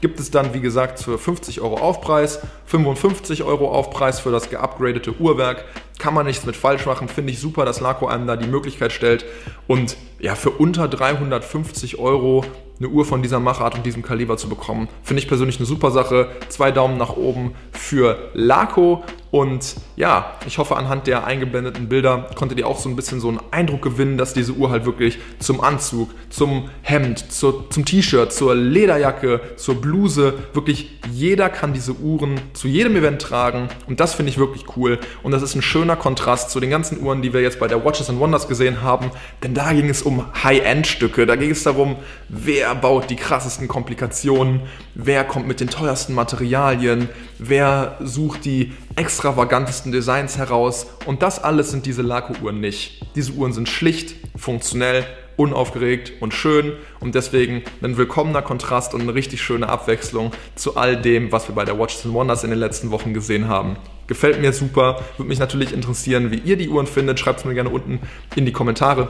Gibt 0.00 0.18
es 0.18 0.32
dann, 0.32 0.54
wie 0.54 0.60
gesagt, 0.60 0.98
für 0.98 1.18
50 1.18 1.60
Euro 1.60 1.76
Aufpreis, 1.76 2.40
55 2.66 3.44
Euro 3.44 3.70
Aufpreis 3.70 4.18
für 4.18 4.32
das 4.32 4.50
geupgradete 4.50 5.14
Uhrwerk. 5.20 5.64
Kann 6.00 6.14
man 6.14 6.26
nichts 6.26 6.44
mit 6.46 6.56
falsch 6.56 6.84
machen. 6.84 7.06
Finde 7.06 7.32
ich 7.32 7.38
super, 7.38 7.64
dass 7.64 7.80
Laco 7.80 8.08
einem 8.08 8.26
da 8.26 8.34
die 8.34 8.48
Möglichkeit 8.48 8.90
stellt. 8.90 9.24
Und 9.68 9.96
ja, 10.18 10.34
für 10.34 10.50
unter 10.50 10.88
350 10.88 12.00
Euro 12.00 12.44
eine 12.78 12.88
Uhr 12.88 13.04
von 13.04 13.22
dieser 13.22 13.38
Machart 13.38 13.76
und 13.76 13.86
diesem 13.86 14.02
Kaliber 14.02 14.36
zu 14.36 14.48
bekommen, 14.48 14.88
finde 15.02 15.22
ich 15.22 15.28
persönlich 15.28 15.58
eine 15.58 15.66
super 15.66 15.92
Sache. 15.92 16.28
Zwei 16.48 16.72
Daumen 16.72 16.98
nach 16.98 17.16
oben 17.16 17.54
für 17.70 18.30
Laco. 18.34 19.04
Und 19.30 19.76
ja, 19.96 20.34
ich 20.46 20.58
hoffe, 20.58 20.76
anhand 20.76 21.06
der 21.06 21.26
eingeblendeten 21.26 21.88
Bilder 21.88 22.30
konntet 22.34 22.58
ihr 22.58 22.66
auch 22.66 22.78
so 22.78 22.88
ein 22.88 22.96
bisschen 22.96 23.20
so 23.20 23.28
einen 23.28 23.40
Eindruck 23.50 23.82
gewinnen, 23.82 24.18
dass 24.18 24.34
diese 24.34 24.52
Uhr 24.52 24.70
halt 24.70 24.86
wirklich 24.86 25.18
zum 25.38 25.60
Anzug, 25.60 26.10
zum 26.30 26.70
Hemd, 26.82 27.32
zur, 27.32 27.68
zum 27.70 27.84
T-Shirt, 27.84 28.32
zur 28.32 28.54
Lederjacke, 28.54 29.40
zur 29.56 29.80
Bluse, 29.80 30.34
wirklich 30.52 30.90
jeder 31.12 31.48
kann 31.48 31.72
diese 31.72 31.94
Uhren 31.94 32.40
zu 32.52 32.68
jedem 32.68 32.96
Event 32.96 33.20
tragen. 33.20 33.68
Und 33.86 34.00
das 34.00 34.14
finde 34.14 34.30
ich 34.30 34.38
wirklich 34.38 34.64
cool. 34.76 34.98
Und 35.22 35.32
das 35.32 35.42
ist 35.42 35.54
ein 35.54 35.62
schöner 35.62 35.96
Kontrast 35.96 36.50
zu 36.50 36.60
den 36.60 36.70
ganzen 36.70 37.02
Uhren, 37.02 37.22
die 37.22 37.32
wir 37.32 37.40
jetzt 37.40 37.58
bei 37.58 37.68
der 37.68 37.84
Watches 37.84 38.08
and 38.08 38.20
Wonders 38.20 38.48
gesehen 38.48 38.82
haben. 38.82 39.10
Denn 39.42 39.54
da 39.54 39.72
ging 39.72 39.88
es 39.88 40.02
um 40.02 40.24
High-End-Stücke. 40.42 41.26
Da 41.26 41.36
ging 41.36 41.50
es 41.50 41.62
darum, 41.62 41.96
wer 42.28 42.74
baut 42.74 43.10
die 43.10 43.16
krassesten 43.16 43.68
Komplikationen, 43.68 44.60
wer 44.94 45.24
kommt 45.24 45.46
mit 45.46 45.60
den 45.60 45.68
teuersten 45.68 46.14
Materialien, 46.14 47.08
wer 47.38 47.98
sucht 48.00 48.44
die 48.44 48.72
extravagantesten 48.96 49.92
Designs 49.92 50.38
heraus. 50.38 50.86
Und 51.04 51.22
das 51.22 51.42
alles 51.42 51.70
sind 51.70 51.86
diese 51.86 52.02
Laco-Uhren 52.02 52.60
nicht. 52.60 53.02
Diese 53.14 53.32
Uhren 53.32 53.52
sind 53.52 53.68
schlicht, 53.68 54.16
funktionell, 54.36 55.06
unaufgeregt 55.36 56.14
und 56.20 56.32
schön 56.32 56.72
und 56.98 57.14
deswegen 57.14 57.62
ein 57.82 57.96
willkommener 57.96 58.42
Kontrast 58.42 58.94
und 58.94 59.02
eine 59.02 59.14
richtig 59.14 59.42
schöne 59.42 59.68
Abwechslung 59.68 60.32
zu 60.54 60.76
all 60.76 60.96
dem, 60.96 61.30
was 61.30 61.48
wir 61.48 61.54
bei 61.54 61.64
der 61.64 61.78
Watches 61.78 62.06
and 62.06 62.14
Wonders 62.14 62.42
in 62.42 62.50
den 62.50 62.58
letzten 62.58 62.90
Wochen 62.90 63.12
gesehen 63.12 63.48
haben. 63.48 63.76
Gefällt 64.06 64.40
mir 64.40 64.52
super, 64.52 65.04
würde 65.16 65.28
mich 65.28 65.38
natürlich 65.38 65.72
interessieren, 65.72 66.30
wie 66.30 66.38
ihr 66.38 66.56
die 66.56 66.68
Uhren 66.68 66.86
findet. 66.86 67.20
Schreibt 67.20 67.40
es 67.40 67.44
mir 67.44 67.54
gerne 67.54 67.70
unten 67.70 68.00
in 68.34 68.46
die 68.46 68.52
Kommentare 68.52 69.08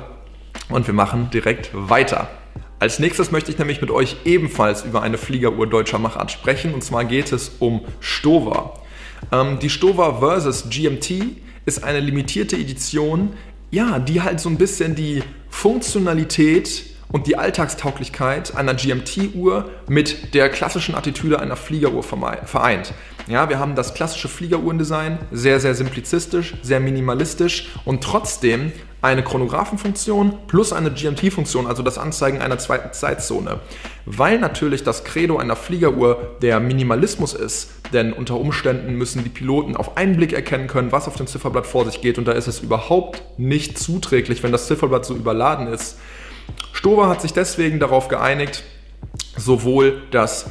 und 0.69 0.87
wir 0.87 0.95
machen 0.95 1.31
direkt 1.31 1.71
weiter. 1.73 2.29
Als 2.79 2.99
nächstes 2.99 3.31
möchte 3.31 3.51
ich 3.51 3.59
nämlich 3.59 3.81
mit 3.81 3.91
euch 3.91 4.17
ebenfalls 4.25 4.85
über 4.85 5.03
eine 5.03 5.17
Fliegeruhr 5.17 5.67
deutscher 5.67 5.99
Machart 5.99 6.31
sprechen 6.31 6.75
und 6.75 6.83
zwar 6.83 7.05
geht 7.05 7.33
es 7.33 7.53
um 7.59 7.83
Stover. 8.01 8.75
Ähm, 9.33 9.59
die 9.59 9.71
Stover 9.71 10.21
vs. 10.21 10.71
GMT 10.71 11.37
ist 11.65 11.83
eine 11.83 12.01
limitierte 12.01 12.57
Edition, 12.57 13.35
ja, 13.71 13.99
die 13.99 14.23
halt 14.23 14.41
so 14.41 14.49
ein 14.49 14.59
bisschen 14.59 14.95
die 14.95 15.23
Funktionalität 15.51 16.96
und 17.13 17.27
die 17.27 17.37
Alltagstauglichkeit 17.37 18.57
einer 18.57 18.75
GMT-Uhr 18.75 19.71
mit 19.89 20.35
der 20.35 20.49
klassischen 20.49 20.95
Attitüde 20.95 21.41
einer 21.41 21.57
Fliegeruhr 21.57 22.03
vereint. 22.03 22.93
Ja, 23.29 23.49
wir 23.49 23.59
haben 23.59 23.75
das 23.75 23.95
klassische 23.95 24.29
Fliegeruhrendesign, 24.29 25.19
sehr, 25.33 25.59
sehr 25.59 25.75
simplizistisch, 25.75 26.55
sehr 26.63 26.79
minimalistisch 26.81 27.71
und 27.85 28.03
trotzdem 28.03 28.73
eine 29.03 29.23
Chronographenfunktion 29.23 30.35
plus 30.47 30.73
eine 30.73 30.91
GMT-Funktion, 30.91 31.67
also 31.67 31.83
das 31.83 31.99
Anzeigen 31.99 32.41
einer 32.41 32.59
zweiten 32.59 32.93
Zeitzone. 32.93 33.61
Weil 34.05 34.39
natürlich 34.39 34.85
das 34.85 35.05
Credo 35.05 35.39
einer 35.39 35.57
Fliegeruhr 35.57 36.37
der 36.43 36.61
Minimalismus 36.61 37.35
ist, 37.35 37.71
denn 37.93 38.13
unter 38.13 38.39
Umständen 38.39 38.95
müssen 38.95 39.23
die 39.23 39.31
Piloten 39.31 39.77
auf 39.77 39.97
einen 39.97 40.17
Blick 40.17 40.33
erkennen 40.33 40.67
können, 40.67 40.93
was 40.93 41.07
auf 41.09 41.17
dem 41.17 41.27
Zifferblatt 41.27 41.67
vor 41.67 41.85
sich 41.85 42.01
geht 42.01 42.19
und 42.19 42.27
da 42.27 42.33
ist 42.33 42.47
es 42.47 42.61
überhaupt 42.61 43.23
nicht 43.39 43.79
zuträglich, 43.79 44.43
wenn 44.43 44.53
das 44.53 44.67
Zifferblatt 44.67 45.05
so 45.05 45.15
überladen 45.15 45.67
ist. 45.69 45.99
Stover 46.73 47.09
hat 47.09 47.23
sich 47.23 47.33
deswegen 47.33 47.81
darauf 47.81 48.09
geeinigt, 48.09 48.63
sowohl 49.37 50.03
das 50.11 50.47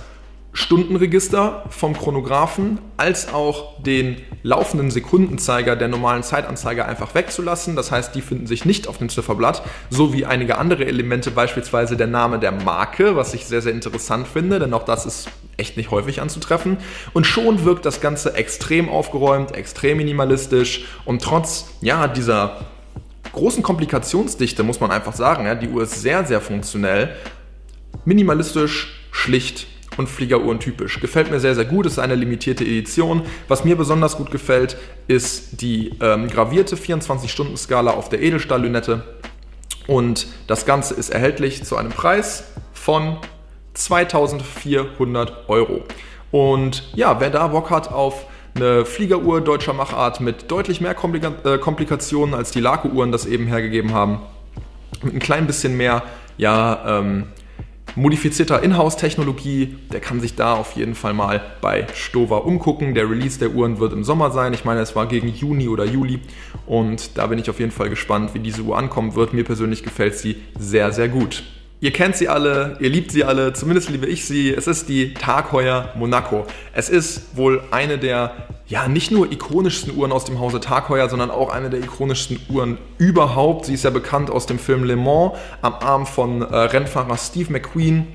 Stundenregister 0.55 1.65
vom 1.69 1.97
Chronographen 1.97 2.79
als 2.95 3.33
auch 3.33 3.81
den 3.83 4.21
laufenden 4.41 4.89
Sekundenzeiger 4.89 5.75
der 5.75 5.89
normalen 5.89 6.23
Zeitanzeige 6.23 6.85
einfach 6.85 7.13
wegzulassen. 7.13 7.75
Das 7.75 7.91
heißt, 7.91 8.15
die 8.15 8.21
finden 8.21 8.47
sich 8.47 8.63
nicht 8.63 8.87
auf 8.87 8.97
dem 8.97 9.09
Zifferblatt, 9.09 9.63
so 9.89 10.13
wie 10.13 10.25
einige 10.25 10.57
andere 10.57 10.85
Elemente, 10.85 11.29
beispielsweise 11.29 11.97
der 11.97 12.07
Name 12.07 12.39
der 12.39 12.53
Marke, 12.53 13.17
was 13.17 13.33
ich 13.33 13.45
sehr, 13.45 13.61
sehr 13.61 13.73
interessant 13.73 14.27
finde, 14.29 14.59
denn 14.59 14.73
auch 14.73 14.85
das 14.85 15.05
ist 15.05 15.27
echt 15.57 15.75
nicht 15.75 15.91
häufig 15.91 16.21
anzutreffen. 16.21 16.77
Und 17.11 17.27
schon 17.27 17.65
wirkt 17.65 17.85
das 17.85 17.99
Ganze 17.99 18.33
extrem 18.35 18.87
aufgeräumt, 18.87 19.51
extrem 19.53 19.97
minimalistisch 19.97 20.85
und 21.03 21.21
trotz 21.21 21.67
ja, 21.81 22.07
dieser 22.07 22.65
großen 23.36 23.62
Komplikationsdichte 23.62 24.63
muss 24.63 24.80
man 24.80 24.92
einfach 24.92 25.13
sagen, 25.13 25.46
ja, 25.46 25.56
die 25.56 25.70
Uhr 25.70 25.84
ist 25.84 26.01
sehr, 26.01 26.25
sehr 26.25 26.42
funktionell, 26.42 27.15
minimalistisch, 28.06 29.00
schlicht 29.12 29.68
und 29.98 30.10
Fliegeruhren 30.10 30.60
typisch. 30.60 31.00
Gefällt 31.00 31.32
mir 31.32 31.39
sehr, 31.39 31.56
sehr 31.56 31.65
gut. 31.65 31.86
ist 31.86 32.00
eine 32.00 32.15
limitierte 32.15 32.63
Edition. 32.63 33.22
Was 33.48 33.63
mir 33.63 33.75
besonders 33.75 34.18
gut 34.18 34.32
gefällt, 34.32 34.77
ist 35.08 35.62
die 35.62 35.94
ähm, 36.01 36.27
gravierte 36.27 36.75
24-Stunden-Skala 36.75 37.92
auf 37.92 38.10
der 38.10 38.22
Edelstahl-Lünette. 38.22 39.04
Und 39.88 40.27
das 40.48 40.65
Ganze 40.65 40.96
ist 40.96 41.10
erhältlich 41.10 41.63
zu 41.63 41.77
einem 41.77 41.92
Preis 41.92 42.46
von 42.74 43.18
2400 43.74 45.48
Euro. 45.50 45.84
Und 46.32 46.84
ja, 46.96 47.20
wer 47.20 47.30
da 47.30 47.48
Bock 47.48 47.70
hat 47.70 47.92
auf 47.92 48.25
eine 48.55 48.85
Fliegeruhr 48.85 49.41
deutscher 49.41 49.74
Machart 49.74 50.21
mit 50.21 50.50
deutlich 50.50 50.79
mehr 50.79 50.93
Komplika 50.93 51.33
äh, 51.43 51.57
Komplikationen 51.57 52.33
als 52.33 52.51
die 52.51 52.62
Laco-Uhren 52.62 53.12
das 53.12 53.25
eben 53.25 53.47
hergegeben 53.47 53.93
haben, 53.93 54.19
mit 55.03 55.13
ein 55.13 55.19
klein 55.19 55.45
bisschen 55.45 55.75
mehr, 55.75 56.03
ja, 56.38 57.00
ähm, 57.00 57.25
modifizierter 57.95 58.62
Inhouse-Technologie. 58.62 59.77
Der 59.91 60.00
kann 60.00 60.19
sich 60.19 60.35
da 60.35 60.55
auf 60.55 60.74
jeden 60.74 60.95
Fall 60.95 61.13
mal 61.13 61.41
bei 61.62 61.88
Stover 61.93 62.45
umgucken. 62.45 62.93
Der 62.93 63.09
Release 63.09 63.39
der 63.39 63.51
Uhren 63.51 63.79
wird 63.79 63.93
im 63.93 64.03
Sommer 64.03 64.31
sein. 64.31 64.53
Ich 64.53 64.65
meine, 64.65 64.81
es 64.81 64.95
war 64.95 65.05
gegen 65.07 65.27
Juni 65.29 65.67
oder 65.67 65.85
Juli. 65.85 66.19
Und 66.65 67.17
da 67.17 67.27
bin 67.27 67.39
ich 67.39 67.50
auf 67.50 67.59
jeden 67.59 67.71
Fall 67.71 67.89
gespannt, 67.89 68.33
wie 68.33 68.39
diese 68.39 68.63
Uhr 68.63 68.77
ankommen 68.77 69.15
wird. 69.15 69.33
Mir 69.33 69.43
persönlich 69.43 69.83
gefällt 69.83 70.15
sie 70.15 70.38
sehr, 70.57 70.91
sehr 70.91 71.07
gut. 71.07 71.43
Ihr 71.82 71.91
kennt 71.91 72.15
sie 72.15 72.29
alle, 72.29 72.77
ihr 72.79 72.89
liebt 72.89 73.12
sie 73.12 73.25
alle, 73.25 73.51
zumindest 73.51 73.89
liebe 73.89 74.05
ich 74.05 74.25
sie. 74.25 74.53
Es 74.53 74.65
ist 74.65 74.88
die 74.88 75.13
Tag 75.13 75.51
Heuer 75.51 75.89
Monaco. 75.96 76.46
Es 76.74 76.89
ist 76.89 77.36
wohl 77.36 77.62
eine 77.70 77.98
der, 77.98 78.32
ja, 78.65 78.88
nicht 78.88 79.12
nur 79.12 79.29
ikonischsten 79.32 79.96
Uhren 79.96 80.13
aus 80.13 80.24
dem 80.24 80.39
Hause 80.39 80.62
Tag 80.62 80.88
Heuer, 80.88 81.10
sondern 81.10 81.32
auch 81.32 81.50
eine 81.50 81.70
der 81.70 81.82
ikonischsten 81.82 82.39
Uhren 82.50 82.77
überhaupt. 82.98 83.65
Sie 83.65 83.74
ist 83.74 83.84
ja 83.84 83.89
bekannt 83.89 84.32
aus 84.32 84.46
dem 84.46 84.58
Film 84.58 84.86
Le 84.86 84.96
Mans 84.96 85.34
am 85.62 85.74
Arm 85.74 86.05
von 86.05 86.41
äh, 86.41 86.55
Rennfahrer 86.55 87.17
Steve 87.17 87.51
McQueen 87.51 88.08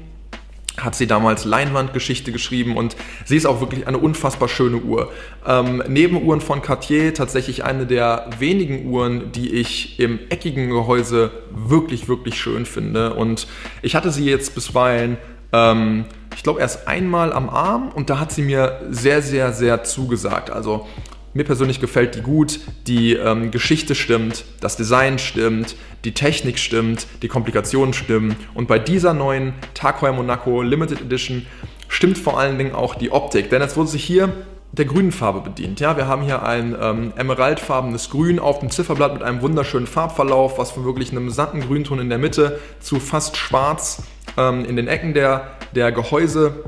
hat 0.84 0.94
sie 0.94 1.06
damals 1.06 1.44
Leinwandgeschichte 1.44 2.32
geschrieben 2.32 2.76
und 2.76 2.96
sie 3.24 3.36
ist 3.36 3.46
auch 3.46 3.60
wirklich 3.60 3.86
eine 3.86 3.98
unfassbar 3.98 4.48
schöne 4.48 4.78
Uhr. 4.78 5.12
Ähm, 5.46 5.82
neben 5.88 6.22
Uhren 6.22 6.40
von 6.40 6.62
Cartier 6.62 7.14
tatsächlich 7.14 7.64
eine 7.64 7.86
der 7.86 8.30
wenigen 8.38 8.86
Uhren, 8.86 9.32
die 9.32 9.52
ich 9.52 9.98
im 9.98 10.18
eckigen 10.30 10.70
Gehäuse 10.70 11.30
wirklich, 11.50 12.08
wirklich 12.08 12.40
schön 12.40 12.66
finde. 12.66 13.14
Und 13.14 13.46
ich 13.82 13.94
hatte 13.94 14.10
sie 14.10 14.24
jetzt 14.24 14.54
bisweilen, 14.54 15.18
ähm, 15.52 16.04
ich 16.36 16.42
glaube, 16.42 16.60
erst 16.60 16.86
einmal 16.86 17.32
am 17.32 17.50
Arm 17.50 17.90
und 17.94 18.08
da 18.08 18.18
hat 18.18 18.32
sie 18.32 18.42
mir 18.42 18.80
sehr, 18.90 19.20
sehr, 19.22 19.52
sehr 19.52 19.84
zugesagt. 19.84 20.50
Also 20.50 20.86
mir 21.32 21.44
persönlich 21.44 21.80
gefällt 21.80 22.16
die 22.16 22.22
gut, 22.22 22.60
die 22.86 23.14
ähm, 23.14 23.50
Geschichte 23.50 23.94
stimmt, 23.94 24.44
das 24.60 24.76
Design 24.76 25.18
stimmt, 25.18 25.76
die 26.04 26.12
Technik 26.12 26.58
stimmt, 26.58 27.06
die 27.22 27.28
Komplikationen 27.28 27.92
stimmen. 27.92 28.36
Und 28.54 28.66
bei 28.66 28.78
dieser 28.78 29.14
neuen 29.14 29.54
Heuer 30.00 30.12
Monaco 30.12 30.62
Limited 30.62 31.00
Edition 31.00 31.46
stimmt 31.88 32.18
vor 32.18 32.38
allen 32.38 32.58
Dingen 32.58 32.74
auch 32.74 32.94
die 32.94 33.12
Optik. 33.12 33.50
Denn 33.50 33.62
es 33.62 33.76
wurde 33.76 33.90
sich 33.90 34.04
hier 34.04 34.32
der 34.72 34.84
grünen 34.84 35.12
Farbe 35.12 35.40
bedient. 35.40 35.80
Ja, 35.80 35.96
wir 35.96 36.06
haben 36.06 36.22
hier 36.22 36.44
ein 36.44 36.76
ähm, 36.80 37.12
emeraldfarbenes 37.16 38.10
Grün 38.10 38.38
auf 38.38 38.60
dem 38.60 38.70
Zifferblatt 38.70 39.14
mit 39.14 39.22
einem 39.22 39.42
wunderschönen 39.42 39.86
Farbverlauf, 39.86 40.58
was 40.58 40.70
von 40.70 40.84
wirklich 40.84 41.10
einem 41.10 41.30
satten 41.30 41.60
Grünton 41.60 41.98
in 41.98 42.08
der 42.08 42.18
Mitte 42.18 42.60
zu 42.78 43.00
fast 43.00 43.36
schwarz 43.36 44.04
ähm, 44.36 44.64
in 44.64 44.76
den 44.76 44.86
Ecken 44.86 45.12
der, 45.12 45.48
der 45.74 45.90
Gehäuse 45.90 46.64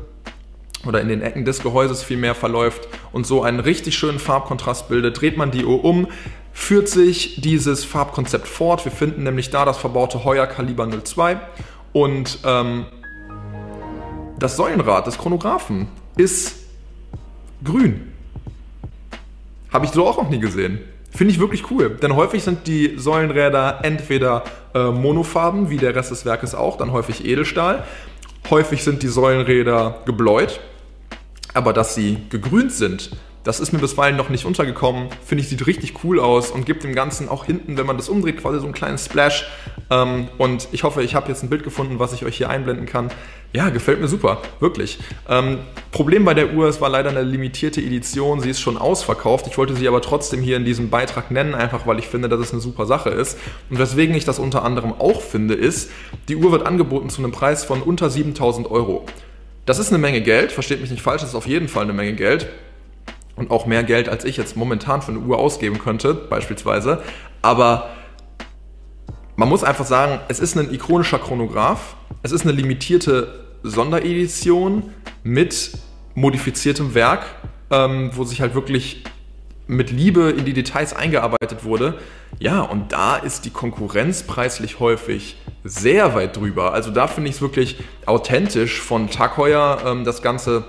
oder 0.86 1.00
in 1.00 1.08
den 1.08 1.22
Ecken 1.22 1.44
des 1.44 1.62
Gehäuses 1.62 2.02
vielmehr 2.02 2.34
verläuft 2.34 2.88
und 3.12 3.26
so 3.26 3.42
einen 3.42 3.60
richtig 3.60 3.96
schönen 3.96 4.18
Farbkontrast 4.18 4.88
bildet, 4.88 5.20
dreht 5.20 5.36
man 5.36 5.50
die 5.50 5.64
Uhr 5.64 5.84
um, 5.84 6.08
führt 6.52 6.88
sich 6.88 7.40
dieses 7.40 7.84
Farbkonzept 7.84 8.48
fort. 8.48 8.84
Wir 8.84 8.92
finden 8.92 9.22
nämlich 9.22 9.50
da 9.50 9.64
das 9.64 9.78
verbaute 9.78 10.24
Heuer 10.24 10.46
Kaliber 10.46 10.88
02 10.88 11.38
und 11.92 12.38
ähm, 12.44 12.86
das 14.38 14.56
Säulenrad 14.56 15.06
des 15.06 15.18
Chronographen 15.18 15.88
ist 16.16 16.56
grün. 17.64 18.12
Habe 19.72 19.86
ich 19.86 19.92
so 19.92 20.06
auch 20.06 20.18
noch 20.18 20.28
nie 20.28 20.40
gesehen. 20.40 20.80
Finde 21.10 21.32
ich 21.32 21.40
wirklich 21.40 21.70
cool, 21.70 21.90
denn 21.90 22.16
häufig 22.16 22.42
sind 22.42 22.66
die 22.66 22.94
Säulenräder 22.96 23.80
entweder 23.82 24.44
äh, 24.74 24.90
monofarben, 24.90 25.68
wie 25.68 25.76
der 25.76 25.94
Rest 25.94 26.10
des 26.10 26.24
Werkes 26.24 26.54
auch, 26.54 26.78
dann 26.78 26.90
häufig 26.92 27.26
Edelstahl. 27.26 27.84
Häufig 28.48 28.82
sind 28.82 29.02
die 29.02 29.08
Säulenräder 29.08 30.00
gebläut, 30.06 30.60
aber 31.54 31.72
dass 31.72 31.94
sie 31.94 32.18
gegrünt 32.30 32.72
sind, 32.72 33.10
Das 33.44 33.58
ist 33.58 33.72
mir 33.72 33.80
bisweilen 33.80 34.16
noch 34.16 34.28
nicht 34.28 34.44
untergekommen. 34.44 35.08
Finde 35.24 35.42
ich, 35.42 35.48
sieht 35.48 35.66
richtig 35.66 36.04
cool 36.04 36.20
aus 36.20 36.52
und 36.52 36.64
gibt 36.64 36.84
dem 36.84 36.94
Ganzen 36.94 37.28
auch 37.28 37.44
hinten, 37.44 37.76
wenn 37.76 37.86
man 37.86 37.96
das 37.96 38.08
umdreht, 38.08 38.40
quasi 38.40 38.58
so 38.60 38.64
einen 38.64 38.72
kleinen 38.72 38.98
Splash. 38.98 39.48
Ähm, 39.90 40.28
und 40.38 40.68
ich 40.70 40.84
hoffe, 40.84 41.02
ich 41.02 41.16
habe 41.16 41.28
jetzt 41.28 41.42
ein 41.42 41.50
Bild 41.50 41.64
gefunden, 41.64 41.98
was 41.98 42.12
ich 42.12 42.24
euch 42.24 42.36
hier 42.36 42.48
einblenden 42.50 42.86
kann. 42.86 43.10
Ja, 43.52 43.70
gefällt 43.70 44.00
mir 44.00 44.06
super, 44.06 44.40
wirklich. 44.60 45.00
Ähm, 45.28 45.58
Problem 45.90 46.24
bei 46.24 46.34
der 46.34 46.54
Uhr, 46.54 46.68
es 46.68 46.80
war 46.80 46.88
leider 46.88 47.10
eine 47.10 47.22
limitierte 47.22 47.80
Edition, 47.80 48.38
sie 48.38 48.48
ist 48.48 48.60
schon 48.60 48.78
ausverkauft. 48.78 49.48
Ich 49.48 49.58
wollte 49.58 49.74
sie 49.74 49.88
aber 49.88 50.02
trotzdem 50.02 50.40
hier 50.40 50.56
in 50.56 50.64
diesem 50.64 50.88
Beitrag 50.88 51.32
nennen, 51.32 51.56
einfach 51.56 51.84
weil 51.84 51.98
ich 51.98 52.06
finde, 52.06 52.28
dass 52.28 52.38
es 52.38 52.52
eine 52.52 52.60
super 52.60 52.86
Sache 52.86 53.10
ist. 53.10 53.36
Und 53.70 53.80
weswegen 53.80 54.14
ich 54.14 54.24
das 54.24 54.38
unter 54.38 54.64
anderem 54.64 54.92
auch 54.92 55.20
finde, 55.20 55.54
ist, 55.54 55.90
die 56.28 56.36
Uhr 56.36 56.52
wird 56.52 56.64
angeboten 56.64 57.10
zu 57.10 57.20
einem 57.20 57.32
Preis 57.32 57.64
von 57.64 57.82
unter 57.82 58.08
7000 58.08 58.70
Euro. 58.70 59.04
Das 59.64 59.78
ist 59.78 59.90
eine 59.90 59.98
Menge 59.98 60.20
Geld, 60.22 60.50
versteht 60.50 60.80
mich 60.80 60.90
nicht 60.90 61.02
falsch, 61.02 61.20
das 61.20 61.30
ist 61.30 61.36
auf 61.36 61.46
jeden 61.46 61.68
Fall 61.68 61.84
eine 61.84 61.92
Menge 61.92 62.14
Geld. 62.14 62.48
Und 63.36 63.50
auch 63.50 63.64
mehr 63.64 63.82
Geld, 63.82 64.08
als 64.08 64.24
ich 64.24 64.36
jetzt 64.36 64.56
momentan 64.56 65.00
für 65.02 65.12
eine 65.12 65.20
Uhr 65.20 65.38
ausgeben 65.38 65.78
könnte, 65.78 66.14
beispielsweise. 66.14 67.02
Aber 67.40 67.90
man 69.36 69.48
muss 69.48 69.64
einfach 69.64 69.86
sagen, 69.86 70.20
es 70.28 70.38
ist 70.38 70.56
ein 70.56 70.72
ikonischer 70.72 71.18
Chronograph, 71.18 71.96
es 72.22 72.32
ist 72.32 72.42
eine 72.42 72.52
limitierte 72.52 73.44
Sonderedition 73.62 74.90
mit 75.22 75.72
modifiziertem 76.14 76.94
Werk, 76.94 77.24
ähm, 77.70 78.10
wo 78.14 78.24
sich 78.24 78.40
halt 78.40 78.54
wirklich 78.54 79.04
mit 79.66 79.90
Liebe 79.90 80.30
in 80.30 80.44
die 80.44 80.52
Details 80.52 80.94
eingearbeitet 80.94 81.64
wurde. 81.64 81.98
Ja, 82.38 82.60
und 82.60 82.92
da 82.92 83.16
ist 83.16 83.44
die 83.44 83.50
Konkurrenz 83.50 84.22
preislich 84.22 84.80
häufig 84.80 85.36
sehr 85.64 86.14
weit 86.14 86.36
drüber. 86.36 86.72
Also 86.72 86.90
da 86.90 87.06
finde 87.06 87.30
ich 87.30 87.36
es 87.36 87.42
wirklich 87.42 87.76
authentisch 88.06 88.80
von 88.80 89.10
Tag 89.10 89.38
ähm, 89.86 90.04
das 90.04 90.22
Ganze 90.22 90.64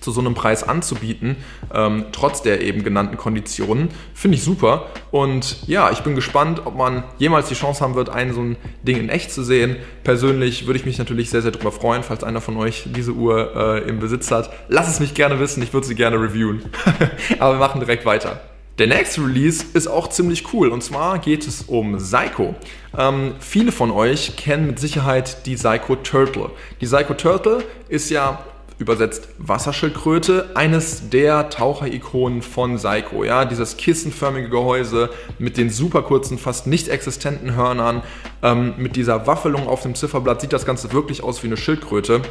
zu 0.00 0.10
so 0.10 0.20
einem 0.20 0.34
Preis 0.34 0.62
anzubieten, 0.62 1.36
ähm, 1.72 2.06
trotz 2.12 2.42
der 2.42 2.62
eben 2.62 2.82
genannten 2.82 3.16
Konditionen, 3.16 3.88
finde 4.14 4.36
ich 4.36 4.44
super. 4.44 4.86
Und 5.10 5.66
ja, 5.68 5.90
ich 5.90 6.00
bin 6.00 6.14
gespannt, 6.14 6.62
ob 6.64 6.76
man 6.76 7.04
jemals 7.18 7.48
die 7.48 7.54
Chance 7.54 7.82
haben 7.82 7.94
wird, 7.94 8.08
ein 8.08 8.32
so 8.32 8.40
ein 8.40 8.56
Ding 8.82 8.98
in 8.98 9.08
echt 9.08 9.32
zu 9.32 9.42
sehen. 9.42 9.76
Persönlich 10.04 10.66
würde 10.66 10.78
ich 10.78 10.86
mich 10.86 10.98
natürlich 10.98 11.30
sehr, 11.30 11.42
sehr 11.42 11.52
darüber 11.52 11.72
freuen, 11.72 12.02
falls 12.02 12.24
einer 12.24 12.40
von 12.40 12.56
euch 12.56 12.84
diese 12.86 13.12
Uhr 13.12 13.54
äh, 13.56 13.88
im 13.88 14.00
Besitz 14.00 14.30
hat. 14.30 14.50
Lasst 14.68 14.90
es 14.90 15.00
mich 15.00 15.14
gerne 15.14 15.38
wissen, 15.38 15.62
ich 15.62 15.72
würde 15.72 15.86
sie 15.86 15.94
gerne 15.94 16.20
reviewen. 16.20 16.62
Aber 17.38 17.54
wir 17.54 17.60
machen 17.60 17.80
direkt 17.80 18.04
weiter. 18.04 18.40
Der 18.78 18.86
nächste 18.86 19.20
Release 19.20 19.66
ist 19.74 19.86
auch 19.86 20.08
ziemlich 20.08 20.52
cool 20.54 20.70
und 20.70 20.82
zwar 20.82 21.18
geht 21.18 21.46
es 21.46 21.62
um 21.62 21.98
Psycho. 21.98 22.54
Ähm, 22.96 23.34
viele 23.38 23.70
von 23.70 23.90
euch 23.90 24.34
kennen 24.36 24.66
mit 24.66 24.78
Sicherheit 24.78 25.44
die 25.44 25.56
Psycho 25.56 25.96
Turtle. 25.96 26.50
Die 26.80 26.86
Psycho 26.86 27.12
Turtle 27.12 27.64
ist 27.90 28.08
ja 28.08 28.42
übersetzt 28.78 29.28
Wasserschildkröte, 29.38 30.50
eines 30.54 31.10
der 31.10 31.50
Taucherikonen 31.50 32.42
von 32.42 32.78
Seiko. 32.78 33.24
Ja, 33.24 33.44
dieses 33.44 33.76
kissenförmige 33.76 34.48
Gehäuse 34.48 35.10
mit 35.38 35.56
den 35.56 35.70
super 35.70 36.02
kurzen, 36.02 36.38
fast 36.38 36.66
nicht 36.66 36.88
existenten 36.88 37.54
Hörnern, 37.54 38.02
ähm, 38.42 38.74
mit 38.78 38.96
dieser 38.96 39.26
Waffelung 39.26 39.68
auf 39.68 39.82
dem 39.82 39.94
Zifferblatt 39.94 40.40
sieht 40.40 40.52
das 40.52 40.66
Ganze 40.66 40.92
wirklich 40.92 41.22
aus 41.22 41.42
wie 41.42 41.46
eine 41.46 41.56
Schildkröte 41.56 42.22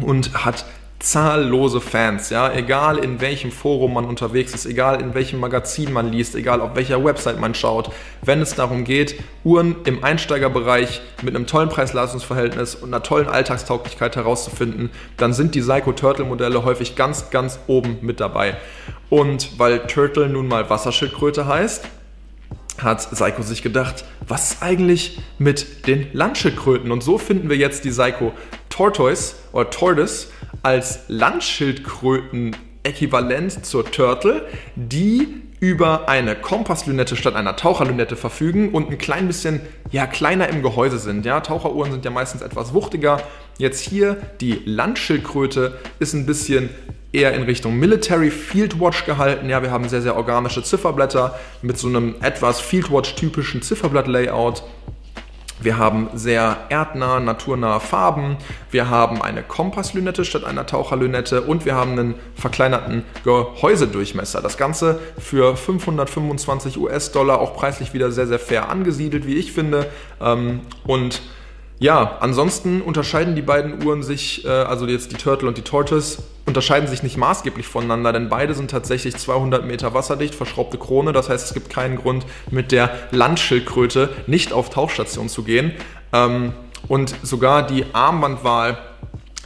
und 0.00 0.44
hat 0.44 0.64
zahllose 1.00 1.80
Fans, 1.80 2.30
ja, 2.30 2.52
egal 2.52 2.98
in 2.98 3.20
welchem 3.20 3.52
Forum 3.52 3.94
man 3.94 4.04
unterwegs 4.04 4.52
ist, 4.52 4.66
egal 4.66 5.00
in 5.00 5.14
welchem 5.14 5.38
Magazin 5.38 5.92
man 5.92 6.10
liest, 6.10 6.34
egal 6.34 6.60
auf 6.60 6.74
welcher 6.74 7.04
Website 7.04 7.38
man 7.38 7.54
schaut, 7.54 7.92
wenn 8.22 8.40
es 8.40 8.54
darum 8.56 8.82
geht, 8.82 9.14
Uhren 9.44 9.76
im 9.84 10.02
Einsteigerbereich 10.02 11.00
mit 11.22 11.36
einem 11.36 11.46
tollen 11.46 11.68
Preis-Leistungs-Verhältnis 11.68 12.74
und 12.74 12.92
einer 12.92 13.02
tollen 13.02 13.28
Alltagstauglichkeit 13.28 14.16
herauszufinden, 14.16 14.90
dann 15.16 15.32
sind 15.32 15.54
die 15.54 15.60
Psycho 15.60 15.92
Turtle 15.92 16.24
Modelle 16.24 16.64
häufig 16.64 16.96
ganz, 16.96 17.30
ganz 17.30 17.60
oben 17.68 17.98
mit 18.00 18.18
dabei. 18.18 18.56
Und 19.08 19.58
weil 19.58 19.86
Turtle 19.86 20.28
nun 20.28 20.48
mal 20.48 20.68
Wasserschildkröte 20.68 21.46
heißt, 21.46 21.84
hat 22.82 23.02
Seiko 23.02 23.42
sich 23.42 23.62
gedacht, 23.62 24.04
was 24.26 24.52
ist 24.52 24.62
eigentlich 24.62 25.20
mit 25.38 25.86
den 25.86 26.08
Landschildkröten? 26.12 26.90
Und 26.90 27.02
so 27.02 27.18
finden 27.18 27.48
wir 27.48 27.56
jetzt 27.56 27.84
die 27.84 27.90
Seiko 27.90 28.32
Tortoise 28.68 29.34
oder 29.52 29.70
Tortoise 29.70 30.28
als 30.62 31.00
Landschildkröten-Äquivalent 31.08 33.64
zur 33.64 33.90
Turtle, 33.90 34.46
die 34.76 35.48
über 35.60 36.08
eine 36.08 36.36
Kompasslünette 36.36 37.16
statt 37.16 37.34
einer 37.34 37.56
Taucherlünette 37.56 38.16
verfügen 38.16 38.70
und 38.70 38.90
ein 38.90 38.98
klein 38.98 39.26
bisschen 39.26 39.60
ja, 39.90 40.06
kleiner 40.06 40.48
im 40.48 40.62
Gehäuse 40.62 40.98
sind. 40.98 41.26
Ja, 41.26 41.40
Taucheruhren 41.40 41.90
sind 41.90 42.04
ja 42.04 42.10
meistens 42.10 42.42
etwas 42.42 42.74
wuchtiger. 42.74 43.20
Jetzt 43.58 43.80
hier 43.80 44.16
die 44.40 44.62
Landschildkröte 44.64 45.78
ist 45.98 46.14
ein 46.14 46.26
bisschen 46.26 46.70
eher 47.12 47.32
in 47.32 47.42
Richtung 47.42 47.78
Military 47.78 48.30
Fieldwatch 48.30 49.04
gehalten. 49.04 49.48
Ja, 49.48 49.62
wir 49.62 49.72
haben 49.72 49.88
sehr, 49.88 50.02
sehr 50.02 50.16
organische 50.16 50.62
Zifferblätter 50.62 51.38
mit 51.62 51.78
so 51.78 51.88
einem 51.88 52.14
etwas 52.20 52.60
Fieldwatch-typischen 52.60 53.62
Zifferblatt-Layout. 53.62 54.62
Wir 55.60 55.76
haben 55.76 56.08
sehr 56.14 56.56
erdnah, 56.68 57.20
naturnahe 57.20 57.80
Farben. 57.80 58.36
Wir 58.70 58.88
haben 58.88 59.20
eine 59.20 59.42
Kompasslünette 59.42 60.24
statt 60.24 60.44
einer 60.44 60.66
Taucherlünette 60.66 61.42
und 61.42 61.64
wir 61.64 61.74
haben 61.74 61.92
einen 61.92 62.14
verkleinerten 62.36 63.04
Gehäusedurchmesser. 63.24 64.40
Das 64.40 64.56
Ganze 64.56 65.00
für 65.18 65.56
525 65.56 66.78
US-Dollar, 66.78 67.40
auch 67.40 67.54
preislich 67.54 67.92
wieder 67.92 68.12
sehr, 68.12 68.26
sehr 68.26 68.38
fair 68.38 68.68
angesiedelt, 68.68 69.26
wie 69.26 69.34
ich 69.34 69.52
finde. 69.52 69.86
Ähm, 70.20 70.60
und 70.84 71.22
ja, 71.80 72.18
ansonsten 72.20 72.82
unterscheiden 72.82 73.36
die 73.36 73.42
beiden 73.42 73.84
Uhren 73.84 74.02
sich, 74.02 74.44
äh, 74.44 74.48
also 74.48 74.86
jetzt 74.86 75.12
die 75.12 75.16
Turtle 75.16 75.46
und 75.46 75.56
die 75.58 75.62
Tortoise, 75.62 76.22
unterscheiden 76.44 76.88
sich 76.88 77.02
nicht 77.02 77.16
maßgeblich 77.16 77.66
voneinander, 77.66 78.12
denn 78.12 78.28
beide 78.28 78.54
sind 78.54 78.70
tatsächlich 78.70 79.16
200 79.16 79.66
Meter 79.66 79.94
wasserdicht, 79.94 80.34
verschraubte 80.34 80.78
Krone. 80.78 81.12
Das 81.12 81.28
heißt, 81.28 81.46
es 81.46 81.54
gibt 81.54 81.70
keinen 81.70 81.96
Grund, 81.96 82.26
mit 82.50 82.72
der 82.72 82.90
Landschildkröte 83.10 84.08
nicht 84.26 84.52
auf 84.52 84.70
Tauchstation 84.70 85.28
zu 85.28 85.44
gehen. 85.44 85.72
Ähm, 86.12 86.52
und 86.88 87.14
sogar 87.22 87.66
die 87.66 87.84
Armbandwahl 87.92 88.78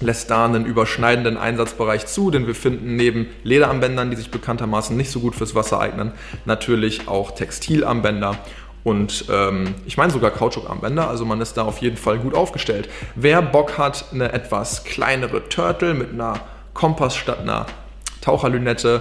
lässt 0.03 0.31
da 0.31 0.45
einen 0.45 0.65
überschneidenden 0.65 1.37
Einsatzbereich 1.37 2.07
zu, 2.07 2.31
denn 2.31 2.47
wir 2.47 2.55
finden 2.55 2.97
neben 2.97 3.27
Lederarmbändern, 3.45 4.11
die 4.11 4.17
sich 4.17 4.31
bekanntermaßen 4.31 4.97
nicht 4.97 5.11
so 5.11 5.21
gut 5.21 5.35
fürs 5.35 5.55
Wasser 5.55 5.81
eignen, 5.81 6.13
natürlich 6.45 7.09
auch 7.09 7.33
Textilarmbänder 7.33 8.39
und 8.85 9.27
ähm, 9.31 9.75
ich 9.87 9.97
meine 9.97 10.13
sogar 10.13 10.31
Kautschukarmbänder, 10.31 11.09
also 11.09 11.25
man 11.25 11.41
ist 11.41 11.57
da 11.57 11.63
auf 11.63 11.79
jeden 11.79 11.97
Fall 11.97 12.19
gut 12.19 12.35
aufgestellt. 12.35 12.89
Wer 13.15 13.43
Bock 13.43 13.79
hat, 13.79 14.07
eine 14.13 14.33
etwas 14.33 14.85
kleinere 14.85 15.49
Turtle 15.49 15.95
mit 15.95 16.13
einer 16.13 16.41
Kompass 16.75 17.17
statt 17.17 17.41
einer 17.41 17.67
Taucherlünette 18.21 19.01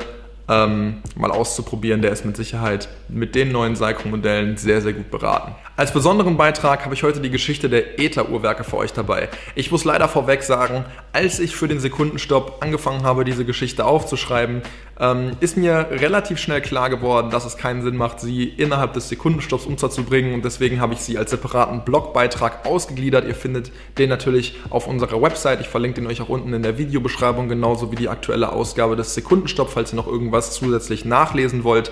ähm, 0.52 1.02
mal 1.16 1.32
auszuprobieren, 1.32 2.02
der 2.02 2.12
ist 2.12 2.26
mit 2.26 2.36
Sicherheit 2.36 2.90
mit 3.08 3.36
den 3.36 3.52
neuen 3.52 3.76
Seiko-Modellen 3.76 4.58
sehr, 4.58 4.82
sehr 4.82 4.94
gut 4.94 5.10
beraten. 5.10 5.56
Als 5.78 5.94
besonderen 5.94 6.36
Beitrag 6.36 6.84
habe 6.84 6.94
ich 6.94 7.04
heute 7.04 7.22
die 7.22 7.30
Geschichte 7.30 7.70
der 7.70 8.00
ETA-Uhrwerke 8.00 8.64
für 8.64 8.78
euch 8.78 8.92
dabei. 8.92 9.30
Ich 9.56 9.72
muss 9.72 9.86
leider 9.86 10.10
vorweg 10.10 10.44
sagen, 10.44 10.84
als 11.14 11.40
ich 11.40 11.56
für 11.56 11.68
den 11.68 11.80
Sekundenstopp 11.80 12.58
angefangen 12.62 13.04
habe, 13.04 13.24
diese 13.24 13.46
Geschichte 13.46 13.86
aufzuschreiben, 13.86 14.62
ähm, 15.02 15.32
ist 15.40 15.58
mir 15.58 15.88
relativ 15.90 16.38
schnell 16.38 16.62
klar 16.62 16.92
geworden, 16.92 17.32
dass 17.32 17.44
es 17.44 17.58
keinen 17.58 17.82
Sinn 17.82 17.98
macht, 17.98 18.20
sie 18.20 18.44
innerhalb 18.44 18.94
des 18.94 19.10
Sekundenstopps 19.10 19.66
unterzubringen 19.66 20.36
und 20.36 20.46
deswegen 20.46 20.80
habe 20.80 20.94
ich 20.94 21.00
sie 21.00 21.18
als 21.18 21.32
separaten 21.32 21.84
Blogbeitrag 21.84 22.68
ausgegliedert. 22.68 23.28
Ihr 23.28 23.34
findet 23.34 23.72
den 23.98 24.10
natürlich 24.10 24.56
auf 24.70 24.88
unserer 24.88 25.20
Website. 25.20 25.60
Ich 25.60 25.70
verlinke 25.70 26.02
den 26.02 26.08
euch 26.08 26.22
auch 26.22 26.30
unten 26.30 26.54
in 26.54 26.62
der 26.62 26.78
Videobeschreibung, 26.78 27.50
genauso 27.50 27.92
wie 27.92 27.96
die 27.96 28.10
aktuelle 28.10 28.52
Ausgabe 28.52 28.96
des 28.96 29.16
Sekundenstopp, 29.16 29.72
falls 29.72 29.92
ihr 29.92 29.96
noch 29.96 30.08
irgendwas 30.08 30.54
zusätzlich 30.54 31.04
nachlesen 31.04 31.64
wollt. 31.64 31.92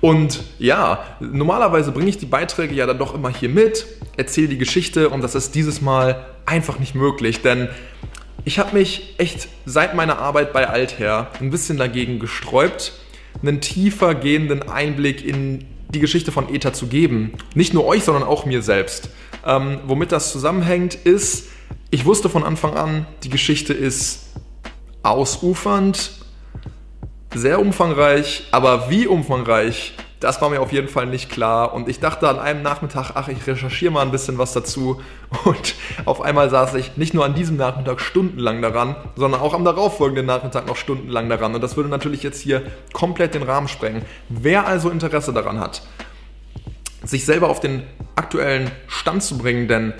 Und 0.00 0.42
ja, 0.58 1.04
normalerweise 1.20 1.92
bringe 1.92 2.08
ich 2.08 2.16
die 2.16 2.26
Beiträge 2.26 2.74
ja 2.74 2.86
dann 2.86 2.98
doch 2.98 3.14
immer 3.14 3.28
hier 3.28 3.48
mit, 3.50 3.86
erzähle 4.16 4.48
die 4.48 4.58
Geschichte 4.58 5.10
und 5.10 5.22
das 5.22 5.34
ist 5.34 5.54
dieses 5.54 5.82
Mal 5.82 6.24
einfach 6.46 6.78
nicht 6.78 6.94
möglich, 6.94 7.42
denn 7.42 7.68
ich 8.44 8.58
habe 8.58 8.76
mich 8.76 9.14
echt 9.18 9.48
seit 9.66 9.94
meiner 9.94 10.18
Arbeit 10.18 10.52
bei 10.52 10.68
Alther 10.68 11.30
ein 11.40 11.50
bisschen 11.50 11.76
dagegen 11.76 12.18
gesträubt, 12.18 12.92
einen 13.42 13.60
tiefer 13.60 14.14
gehenden 14.14 14.62
Einblick 14.68 15.24
in 15.24 15.66
die 15.88 16.00
Geschichte 16.00 16.32
von 16.32 16.52
ETA 16.52 16.72
zu 16.72 16.86
geben. 16.86 17.32
Nicht 17.54 17.74
nur 17.74 17.84
euch, 17.86 18.04
sondern 18.04 18.24
auch 18.24 18.46
mir 18.46 18.62
selbst. 18.62 19.10
Ähm, 19.44 19.80
womit 19.86 20.12
das 20.12 20.32
zusammenhängt, 20.32 20.94
ist, 20.94 21.48
ich 21.90 22.04
wusste 22.04 22.28
von 22.28 22.44
Anfang 22.44 22.74
an, 22.74 23.06
die 23.24 23.30
Geschichte 23.30 23.72
ist 23.72 24.30
ausufernd, 25.02 26.12
sehr 27.34 27.60
umfangreich, 27.60 28.44
aber 28.50 28.90
wie 28.90 29.06
umfangreich, 29.06 29.94
das 30.20 30.42
war 30.42 30.50
mir 30.50 30.60
auf 30.60 30.70
jeden 30.70 30.88
Fall 30.88 31.06
nicht 31.06 31.30
klar. 31.30 31.72
Und 31.72 31.88
ich 31.88 31.98
dachte 31.98 32.28
an 32.28 32.38
einem 32.38 32.62
Nachmittag, 32.62 33.12
ach, 33.14 33.28
ich 33.28 33.46
recherchiere 33.46 33.90
mal 33.90 34.02
ein 34.02 34.10
bisschen 34.10 34.36
was 34.36 34.52
dazu. 34.52 35.00
Und 35.44 35.74
auf 36.04 36.20
einmal 36.20 36.50
saß 36.50 36.74
ich 36.74 36.98
nicht 36.98 37.14
nur 37.14 37.24
an 37.24 37.34
diesem 37.34 37.56
Nachmittag 37.56 38.00
stundenlang 38.00 38.60
daran, 38.60 38.96
sondern 39.16 39.40
auch 39.40 39.54
am 39.54 39.64
darauffolgenden 39.64 40.26
Nachmittag 40.26 40.66
noch 40.66 40.76
stundenlang 40.76 41.30
daran. 41.30 41.54
Und 41.54 41.62
das 41.62 41.76
würde 41.76 41.88
natürlich 41.88 42.22
jetzt 42.22 42.40
hier 42.40 42.62
komplett 42.92 43.34
den 43.34 43.42
Rahmen 43.42 43.66
sprengen. 43.66 44.02
Wer 44.28 44.66
also 44.66 44.90
Interesse 44.90 45.32
daran 45.32 45.58
hat, 45.58 45.82
sich 47.02 47.24
selber 47.24 47.48
auf 47.48 47.60
den 47.60 47.82
aktuellen 48.14 48.70
Stand 48.88 49.22
zu 49.22 49.38
bringen, 49.38 49.68
denn 49.68 49.94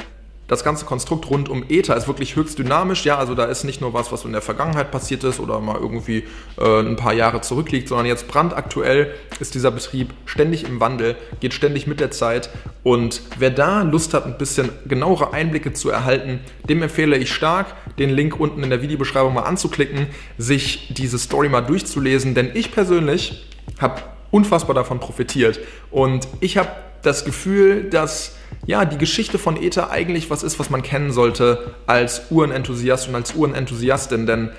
das 0.51 0.65
ganze 0.65 0.85
Konstrukt 0.85 1.31
rund 1.31 1.49
um 1.49 1.63
Ether 1.69 1.97
ist 1.97 2.09
wirklich 2.09 2.35
höchst 2.35 2.59
dynamisch. 2.59 3.05
Ja, 3.05 3.19
also 3.19 3.37
da 3.37 3.45
ist 3.45 3.63
nicht 3.63 3.81
nur 3.81 3.95
was, 3.95 4.11
was 4.11 4.25
in 4.25 4.33
der 4.33 4.43
Vergangenheit 4.43 4.91
passiert 4.91 5.23
ist 5.23 5.39
oder 5.39 5.61
mal 5.61 5.77
irgendwie 5.77 6.25
äh, 6.59 6.81
ein 6.81 6.97
paar 6.97 7.13
Jahre 7.13 7.41
zurückliegt, 7.41 7.87
sondern 7.87 8.07
jetzt 8.07 8.27
brandaktuell 8.27 9.15
ist 9.39 9.55
dieser 9.55 9.71
Betrieb 9.71 10.13
ständig 10.25 10.65
im 10.65 10.81
Wandel, 10.81 11.15
geht 11.39 11.55
ständig 11.55 11.87
mit 11.87 12.01
der 12.01 12.11
Zeit. 12.11 12.51
Und 12.83 13.23
wer 13.39 13.51
da 13.51 13.83
Lust 13.83 14.13
hat, 14.13 14.27
ein 14.27 14.39
bisschen 14.39 14.71
genauere 14.87 15.33
Einblicke 15.33 15.73
zu 15.73 15.89
erhalten, 15.89 16.41
dem 16.69 16.83
empfehle 16.83 17.17
ich 17.17 17.33
stark, 17.33 17.77
den 18.01 18.11
Link 18.11 18.41
unten 18.41 18.65
in 18.65 18.71
der 18.71 18.83
Videobeschreibung 18.83 19.33
mal 19.33 19.43
anzuklicken, 19.43 20.09
sich 20.37 20.93
diese 20.93 21.21
Story 21.21 21.49
mal 21.49 21.61
durchzulesen. 21.61 22.35
Denn 22.35 22.51
ich 22.55 22.73
persönlich 22.73 23.47
habe 23.81 24.03
unfassbar 24.33 24.75
davon 24.75 24.99
profitiert. 24.99 25.61
Und 25.93 26.27
ich 26.41 26.57
habe 26.57 26.71
das 27.03 27.25
Gefühl, 27.25 27.85
dass 27.85 28.35
ja, 28.71 28.85
die 28.85 28.99
Geschichte 28.99 29.37
von 29.37 29.61
Ether 29.61 29.91
eigentlich 29.91 30.31
was 30.31 30.45
ist, 30.45 30.61
was 30.61 30.71
man 30.71 30.83
kennen 30.83 31.11
sollte 31.11 31.75
als 31.89 32.31
Uhrenenthusiast 32.31 33.09
und 33.09 33.17
als 33.17 33.35
Uhrenenthusiastin, 33.35 34.27
denn 34.27 34.51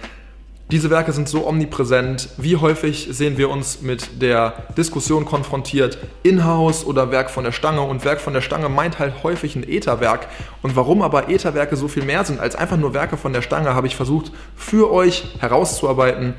diese 0.70 0.90
Werke 0.90 1.14
sind 1.14 1.30
so 1.30 1.48
omnipräsent. 1.48 2.28
Wie 2.36 2.58
häufig 2.58 3.08
sehen 3.12 3.38
wir 3.38 3.50
uns 3.50 3.82
mit 3.82 4.22
der 4.22 4.54
Diskussion 4.78 5.24
konfrontiert, 5.24 5.98
Inhouse 6.24 6.86
oder 6.86 7.10
Werk 7.12 7.30
von 7.30 7.46
der 7.46 7.54
Stange? 7.54 7.82
Und 7.82 8.04
Werk 8.04 8.20
von 8.20 8.34
der 8.34 8.42
Stange 8.42 8.68
meint 8.68 9.00
halt 9.00 9.24
häufig 9.24 9.56
ein 9.56 9.68
Etherwerk. 9.68 10.28
Und 10.62 10.76
warum 10.76 11.02
aber 11.02 11.30
Etherwerke 11.30 11.78
so 11.78 11.88
viel 11.88 12.04
mehr 12.04 12.26
sind 12.26 12.42
als 12.42 12.58
einfach 12.58 12.78
nur 12.78 12.94
Werke 12.94 13.16
von 13.16 13.32
der 13.32 13.42
Stange, 13.42 13.76
habe 13.76 13.88
ich 13.88 13.96
versucht 13.96 14.34
für 14.58 14.92
euch 14.92 15.24
herauszuarbeiten. 15.40 16.34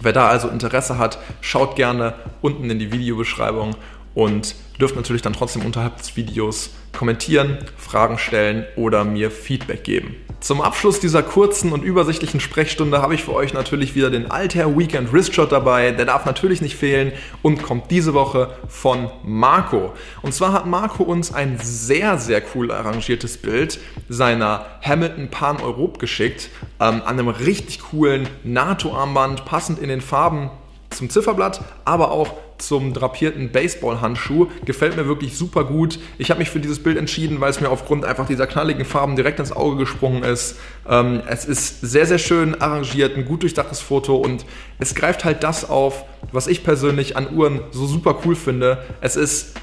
Wer 0.00 0.12
da 0.12 0.28
also 0.28 0.48
Interesse 0.48 0.98
hat, 0.98 1.18
schaut 1.40 1.74
gerne 1.74 2.14
unten 2.42 2.70
in 2.70 2.78
die 2.78 2.92
Videobeschreibung 2.92 3.74
und 4.14 4.54
dürft 4.80 4.96
natürlich 4.96 5.22
dann 5.22 5.32
trotzdem 5.32 5.64
unterhalb 5.64 5.96
des 5.98 6.16
Videos 6.16 6.70
kommentieren, 6.92 7.58
Fragen 7.76 8.18
stellen 8.18 8.66
oder 8.76 9.04
mir 9.04 9.30
Feedback 9.30 9.84
geben. 9.84 10.16
Zum 10.40 10.60
Abschluss 10.60 10.98
dieser 10.98 11.22
kurzen 11.22 11.70
und 11.70 11.84
übersichtlichen 11.84 12.40
Sprechstunde 12.40 13.00
habe 13.00 13.14
ich 13.14 13.22
für 13.22 13.32
euch 13.32 13.54
natürlich 13.54 13.94
wieder 13.94 14.10
den 14.10 14.28
Altair 14.28 14.76
Weekend 14.76 15.12
Wristshot 15.12 15.52
dabei. 15.52 15.92
Der 15.92 16.04
darf 16.04 16.26
natürlich 16.26 16.60
nicht 16.60 16.74
fehlen 16.74 17.12
und 17.42 17.62
kommt 17.62 17.92
diese 17.92 18.12
Woche 18.12 18.50
von 18.66 19.08
Marco. 19.22 19.92
Und 20.20 20.34
zwar 20.34 20.52
hat 20.52 20.66
Marco 20.66 21.04
uns 21.04 21.32
ein 21.32 21.60
sehr, 21.62 22.18
sehr 22.18 22.42
cool 22.54 22.72
arrangiertes 22.72 23.38
Bild 23.38 23.78
seiner 24.08 24.66
Hamilton 24.82 25.28
Pan 25.28 25.60
Europe 25.60 26.00
geschickt, 26.00 26.50
ähm, 26.80 27.02
an 27.04 27.20
einem 27.20 27.28
richtig 27.28 27.78
coolen 27.78 28.28
NATO-Armband, 28.42 29.44
passend 29.44 29.78
in 29.78 29.90
den 29.90 30.00
Farben 30.00 30.50
zum 30.92 31.10
Zifferblatt, 31.10 31.60
aber 31.84 32.10
auch 32.10 32.34
zum 32.58 32.94
drapierten 32.94 33.50
Baseballhandschuh. 33.50 34.48
Gefällt 34.64 34.96
mir 34.96 35.06
wirklich 35.06 35.36
super 35.36 35.64
gut. 35.64 35.98
Ich 36.18 36.30
habe 36.30 36.38
mich 36.38 36.50
für 36.50 36.60
dieses 36.60 36.82
Bild 36.82 36.96
entschieden, 36.96 37.40
weil 37.40 37.50
es 37.50 37.60
mir 37.60 37.70
aufgrund 37.70 38.04
einfach 38.04 38.26
dieser 38.26 38.46
knalligen 38.46 38.84
Farben 38.84 39.16
direkt 39.16 39.40
ins 39.40 39.52
Auge 39.52 39.76
gesprungen 39.76 40.22
ist. 40.22 40.56
Ähm, 40.88 41.22
es 41.26 41.44
ist 41.44 41.80
sehr, 41.80 42.06
sehr 42.06 42.18
schön 42.18 42.60
arrangiert, 42.60 43.16
ein 43.16 43.24
gut 43.24 43.42
durchdachtes 43.42 43.80
Foto 43.80 44.16
und 44.16 44.44
es 44.78 44.94
greift 44.94 45.24
halt 45.24 45.42
das 45.42 45.68
auf, 45.68 46.04
was 46.30 46.46
ich 46.46 46.64
persönlich 46.64 47.16
an 47.16 47.34
Uhren 47.34 47.60
so 47.72 47.86
super 47.86 48.18
cool 48.24 48.36
finde. 48.36 48.84
Es 49.00 49.16
ist 49.16 49.54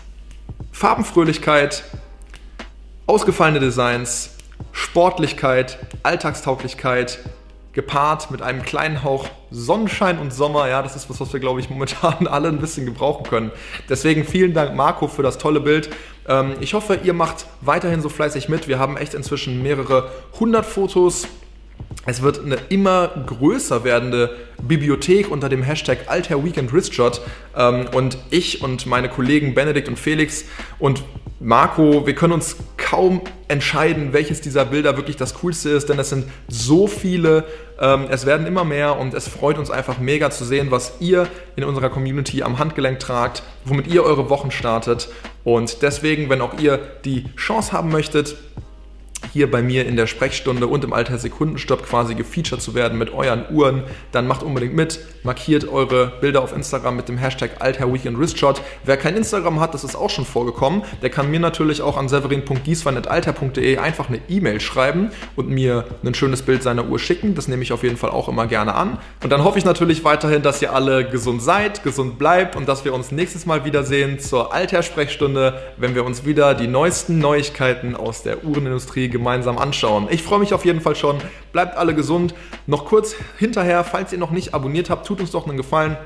Farbenfröhlichkeit, 0.71 1.83
ausgefallene 3.05 3.59
Designs, 3.59 4.31
Sportlichkeit, 4.71 5.79
Alltagstauglichkeit, 6.03 7.19
gepaart 7.73 8.31
mit 8.31 8.41
einem 8.41 8.63
kleinen 8.63 9.03
Hauch 9.03 9.27
Sonnenschein 9.51 10.19
und 10.19 10.33
Sommer. 10.33 10.67
Ja, 10.67 10.81
das 10.81 10.95
ist 10.95 11.09
was, 11.09 11.19
was 11.19 11.33
wir, 11.33 11.39
glaube 11.39 11.59
ich, 11.59 11.69
momentan 11.69 12.27
alle 12.27 12.49
ein 12.49 12.59
bisschen 12.59 12.85
gebrauchen 12.85 13.25
können. 13.25 13.51
Deswegen 13.87 14.23
vielen 14.23 14.53
Dank, 14.53 14.75
Marco, 14.75 15.07
für 15.07 15.23
das 15.23 15.37
tolle 15.37 15.59
Bild. 15.59 15.89
Ähm, 16.27 16.53
ich 16.59 16.73
hoffe, 16.73 16.99
ihr 17.03 17.13
macht 17.13 17.45
weiterhin 17.61 18.01
so 18.01 18.09
fleißig 18.09 18.49
mit. 18.49 18.67
Wir 18.67 18.79
haben 18.79 18.97
echt 18.97 19.13
inzwischen 19.13 19.61
mehrere 19.61 20.11
hundert 20.39 20.65
Fotos. 20.65 21.27
Es 22.05 22.21
wird 22.21 22.43
eine 22.43 22.57
immer 22.69 23.09
größer 23.25 23.83
werdende 23.83 24.35
Bibliothek 24.61 25.29
unter 25.29 25.49
dem 25.49 25.63
Hashtag 25.63 26.07
Altair 26.07 26.43
Weekend 26.43 26.73
Wristshot. 26.73 27.21
Ähm, 27.55 27.87
und 27.93 28.17
ich 28.29 28.63
und 28.63 28.85
meine 28.85 29.09
Kollegen 29.09 29.53
Benedikt 29.53 29.87
und 29.87 29.97
Felix 29.97 30.45
und 30.79 31.03
Marco, 31.39 32.05
wir 32.05 32.15
können 32.15 32.33
uns 32.33 32.57
kaum 32.89 33.21
entscheiden, 33.47 34.13
welches 34.13 34.41
dieser 34.41 34.65
Bilder 34.65 34.97
wirklich 34.97 35.15
das 35.15 35.35
coolste 35.35 35.69
ist, 35.69 35.89
denn 35.89 35.99
es 35.99 36.09
sind 36.09 36.25
so 36.47 36.87
viele, 36.87 37.45
ähm, 37.79 38.07
es 38.09 38.25
werden 38.25 38.47
immer 38.47 38.63
mehr 38.63 38.97
und 38.97 39.13
es 39.13 39.27
freut 39.27 39.59
uns 39.59 39.69
einfach 39.69 39.99
mega 39.99 40.31
zu 40.31 40.43
sehen, 40.43 40.71
was 40.71 40.93
ihr 40.99 41.27
in 41.55 41.63
unserer 41.63 41.89
Community 41.89 42.41
am 42.41 42.57
Handgelenk 42.57 42.99
tragt, 42.99 43.43
womit 43.63 43.87
ihr 43.87 44.03
eure 44.03 44.29
Wochen 44.29 44.49
startet. 44.49 45.09
Und 45.43 45.83
deswegen, 45.83 46.29
wenn 46.29 46.41
auch 46.41 46.59
ihr 46.59 46.79
die 47.05 47.25
Chance 47.35 47.73
haben 47.73 47.91
möchtet, 47.91 48.35
hier 49.31 49.49
bei 49.49 49.61
mir 49.61 49.85
in 49.85 49.95
der 49.95 50.07
Sprechstunde 50.07 50.67
und 50.67 50.83
im 50.83 50.93
Alter 50.93 51.17
Sekundenstopp 51.17 51.85
quasi 51.85 52.15
gefeatured 52.15 52.61
zu 52.61 52.75
werden 52.75 52.97
mit 52.97 53.13
euren 53.13 53.45
Uhren, 53.51 53.83
dann 54.11 54.27
macht 54.27 54.43
unbedingt 54.43 54.75
mit. 54.75 54.99
Markiert 55.23 55.67
eure 55.67 56.13
Bilder 56.21 56.41
auf 56.41 56.55
Instagram 56.55 56.95
mit 56.95 57.09
dem 57.09 57.17
Hashtag 57.17 57.51
AlterWeekendWristshot. 57.59 58.61
Wer 58.83 58.97
kein 58.97 59.15
Instagram 59.15 59.59
hat, 59.59 59.73
das 59.73 59.83
ist 59.83 59.95
auch 59.95 60.09
schon 60.09 60.25
vorgekommen, 60.25 60.83
der 61.01 61.09
kann 61.09 61.29
mir 61.29 61.39
natürlich 61.39 61.81
auch 61.81 61.97
an 61.97 62.09
severin.gieswein.alter.de 62.09 63.77
einfach 63.77 64.09
eine 64.09 64.19
E-Mail 64.29 64.59
schreiben 64.61 65.11
und 65.35 65.49
mir 65.49 65.85
ein 66.03 66.13
schönes 66.13 66.41
Bild 66.41 66.63
seiner 66.63 66.87
Uhr 66.87 66.99
schicken. 66.99 67.35
Das 67.35 67.47
nehme 67.47 67.63
ich 67.63 67.73
auf 67.73 67.83
jeden 67.83 67.97
Fall 67.97 68.09
auch 68.11 68.29
immer 68.29 68.47
gerne 68.47 68.75
an. 68.75 68.97
Und 69.23 69.31
dann 69.31 69.43
hoffe 69.43 69.57
ich 69.57 69.65
natürlich 69.65 70.03
weiterhin, 70.03 70.41
dass 70.41 70.61
ihr 70.61 70.73
alle 70.73 71.07
gesund 71.09 71.41
seid, 71.41 71.83
gesund 71.83 72.17
bleibt 72.17 72.55
und 72.55 72.67
dass 72.67 72.85
wir 72.85 72.93
uns 72.93 73.11
nächstes 73.11 73.45
Mal 73.45 73.65
wiedersehen 73.65 74.19
zur 74.19 74.53
Alter-Sprechstunde, 74.53 75.59
wenn 75.77 75.95
wir 75.95 76.05
uns 76.05 76.25
wieder 76.25 76.53
die 76.53 76.67
neuesten 76.67 77.19
Neuigkeiten 77.19 77.95
aus 77.95 78.23
der 78.23 78.43
Uhrenindustrie 78.43 79.09
gemeinsam 79.19 79.57
anschauen. 79.57 80.07
Ich 80.09 80.23
freue 80.23 80.39
mich 80.39 80.53
auf 80.53 80.65
jeden 80.65 80.81
Fall 80.81 80.95
schon. 80.95 81.17
Bleibt 81.51 81.77
alle 81.77 81.93
gesund. 81.93 82.33
Noch 82.65 82.85
kurz 82.85 83.15
hinterher, 83.37 83.83
falls 83.83 84.11
ihr 84.11 84.17
noch 84.17 84.31
nicht 84.31 84.53
abonniert 84.53 84.89
habt, 84.89 85.05
tut 85.05 85.19
uns 85.19 85.31
doch 85.31 85.47
einen 85.47 85.57
Gefallen. 85.57 85.97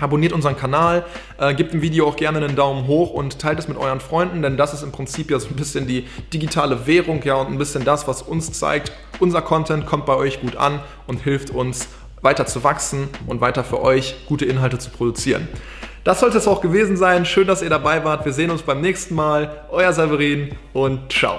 Abonniert 0.00 0.32
unseren 0.32 0.56
Kanal, 0.56 1.04
äh, 1.38 1.54
gebt 1.54 1.72
dem 1.72 1.82
Video 1.82 2.06
auch 2.06 2.14
gerne 2.14 2.38
einen 2.38 2.54
Daumen 2.54 2.86
hoch 2.86 3.10
und 3.10 3.40
teilt 3.40 3.58
es 3.58 3.66
mit 3.66 3.76
euren 3.76 3.98
Freunden, 3.98 4.42
denn 4.42 4.56
das 4.56 4.72
ist 4.72 4.82
im 4.82 4.92
Prinzip 4.92 5.28
ja 5.28 5.40
so 5.40 5.48
ein 5.48 5.56
bisschen 5.56 5.88
die 5.88 6.06
digitale 6.32 6.86
Währung, 6.86 7.20
ja, 7.24 7.34
und 7.34 7.48
ein 7.48 7.58
bisschen 7.58 7.84
das, 7.84 8.06
was 8.06 8.22
uns 8.22 8.52
zeigt. 8.52 8.92
Unser 9.18 9.42
Content 9.42 9.86
kommt 9.86 10.06
bei 10.06 10.14
euch 10.14 10.40
gut 10.40 10.54
an 10.54 10.80
und 11.08 11.22
hilft 11.22 11.50
uns 11.50 11.88
weiter 12.22 12.46
zu 12.46 12.62
wachsen 12.62 13.08
und 13.26 13.40
weiter 13.40 13.64
für 13.64 13.82
euch 13.82 14.14
gute 14.26 14.44
Inhalte 14.44 14.78
zu 14.78 14.90
produzieren. 14.90 15.48
Das 16.04 16.20
sollte 16.20 16.38
es 16.38 16.46
auch 16.46 16.60
gewesen 16.60 16.96
sein. 16.96 17.26
Schön, 17.26 17.46
dass 17.46 17.60
ihr 17.60 17.70
dabei 17.70 18.04
wart. 18.04 18.24
Wir 18.24 18.32
sehen 18.32 18.50
uns 18.50 18.62
beim 18.62 18.80
nächsten 18.80 19.14
Mal. 19.14 19.64
Euer 19.70 19.92
Severin 19.92 20.54
und 20.72 21.12
ciao. 21.12 21.38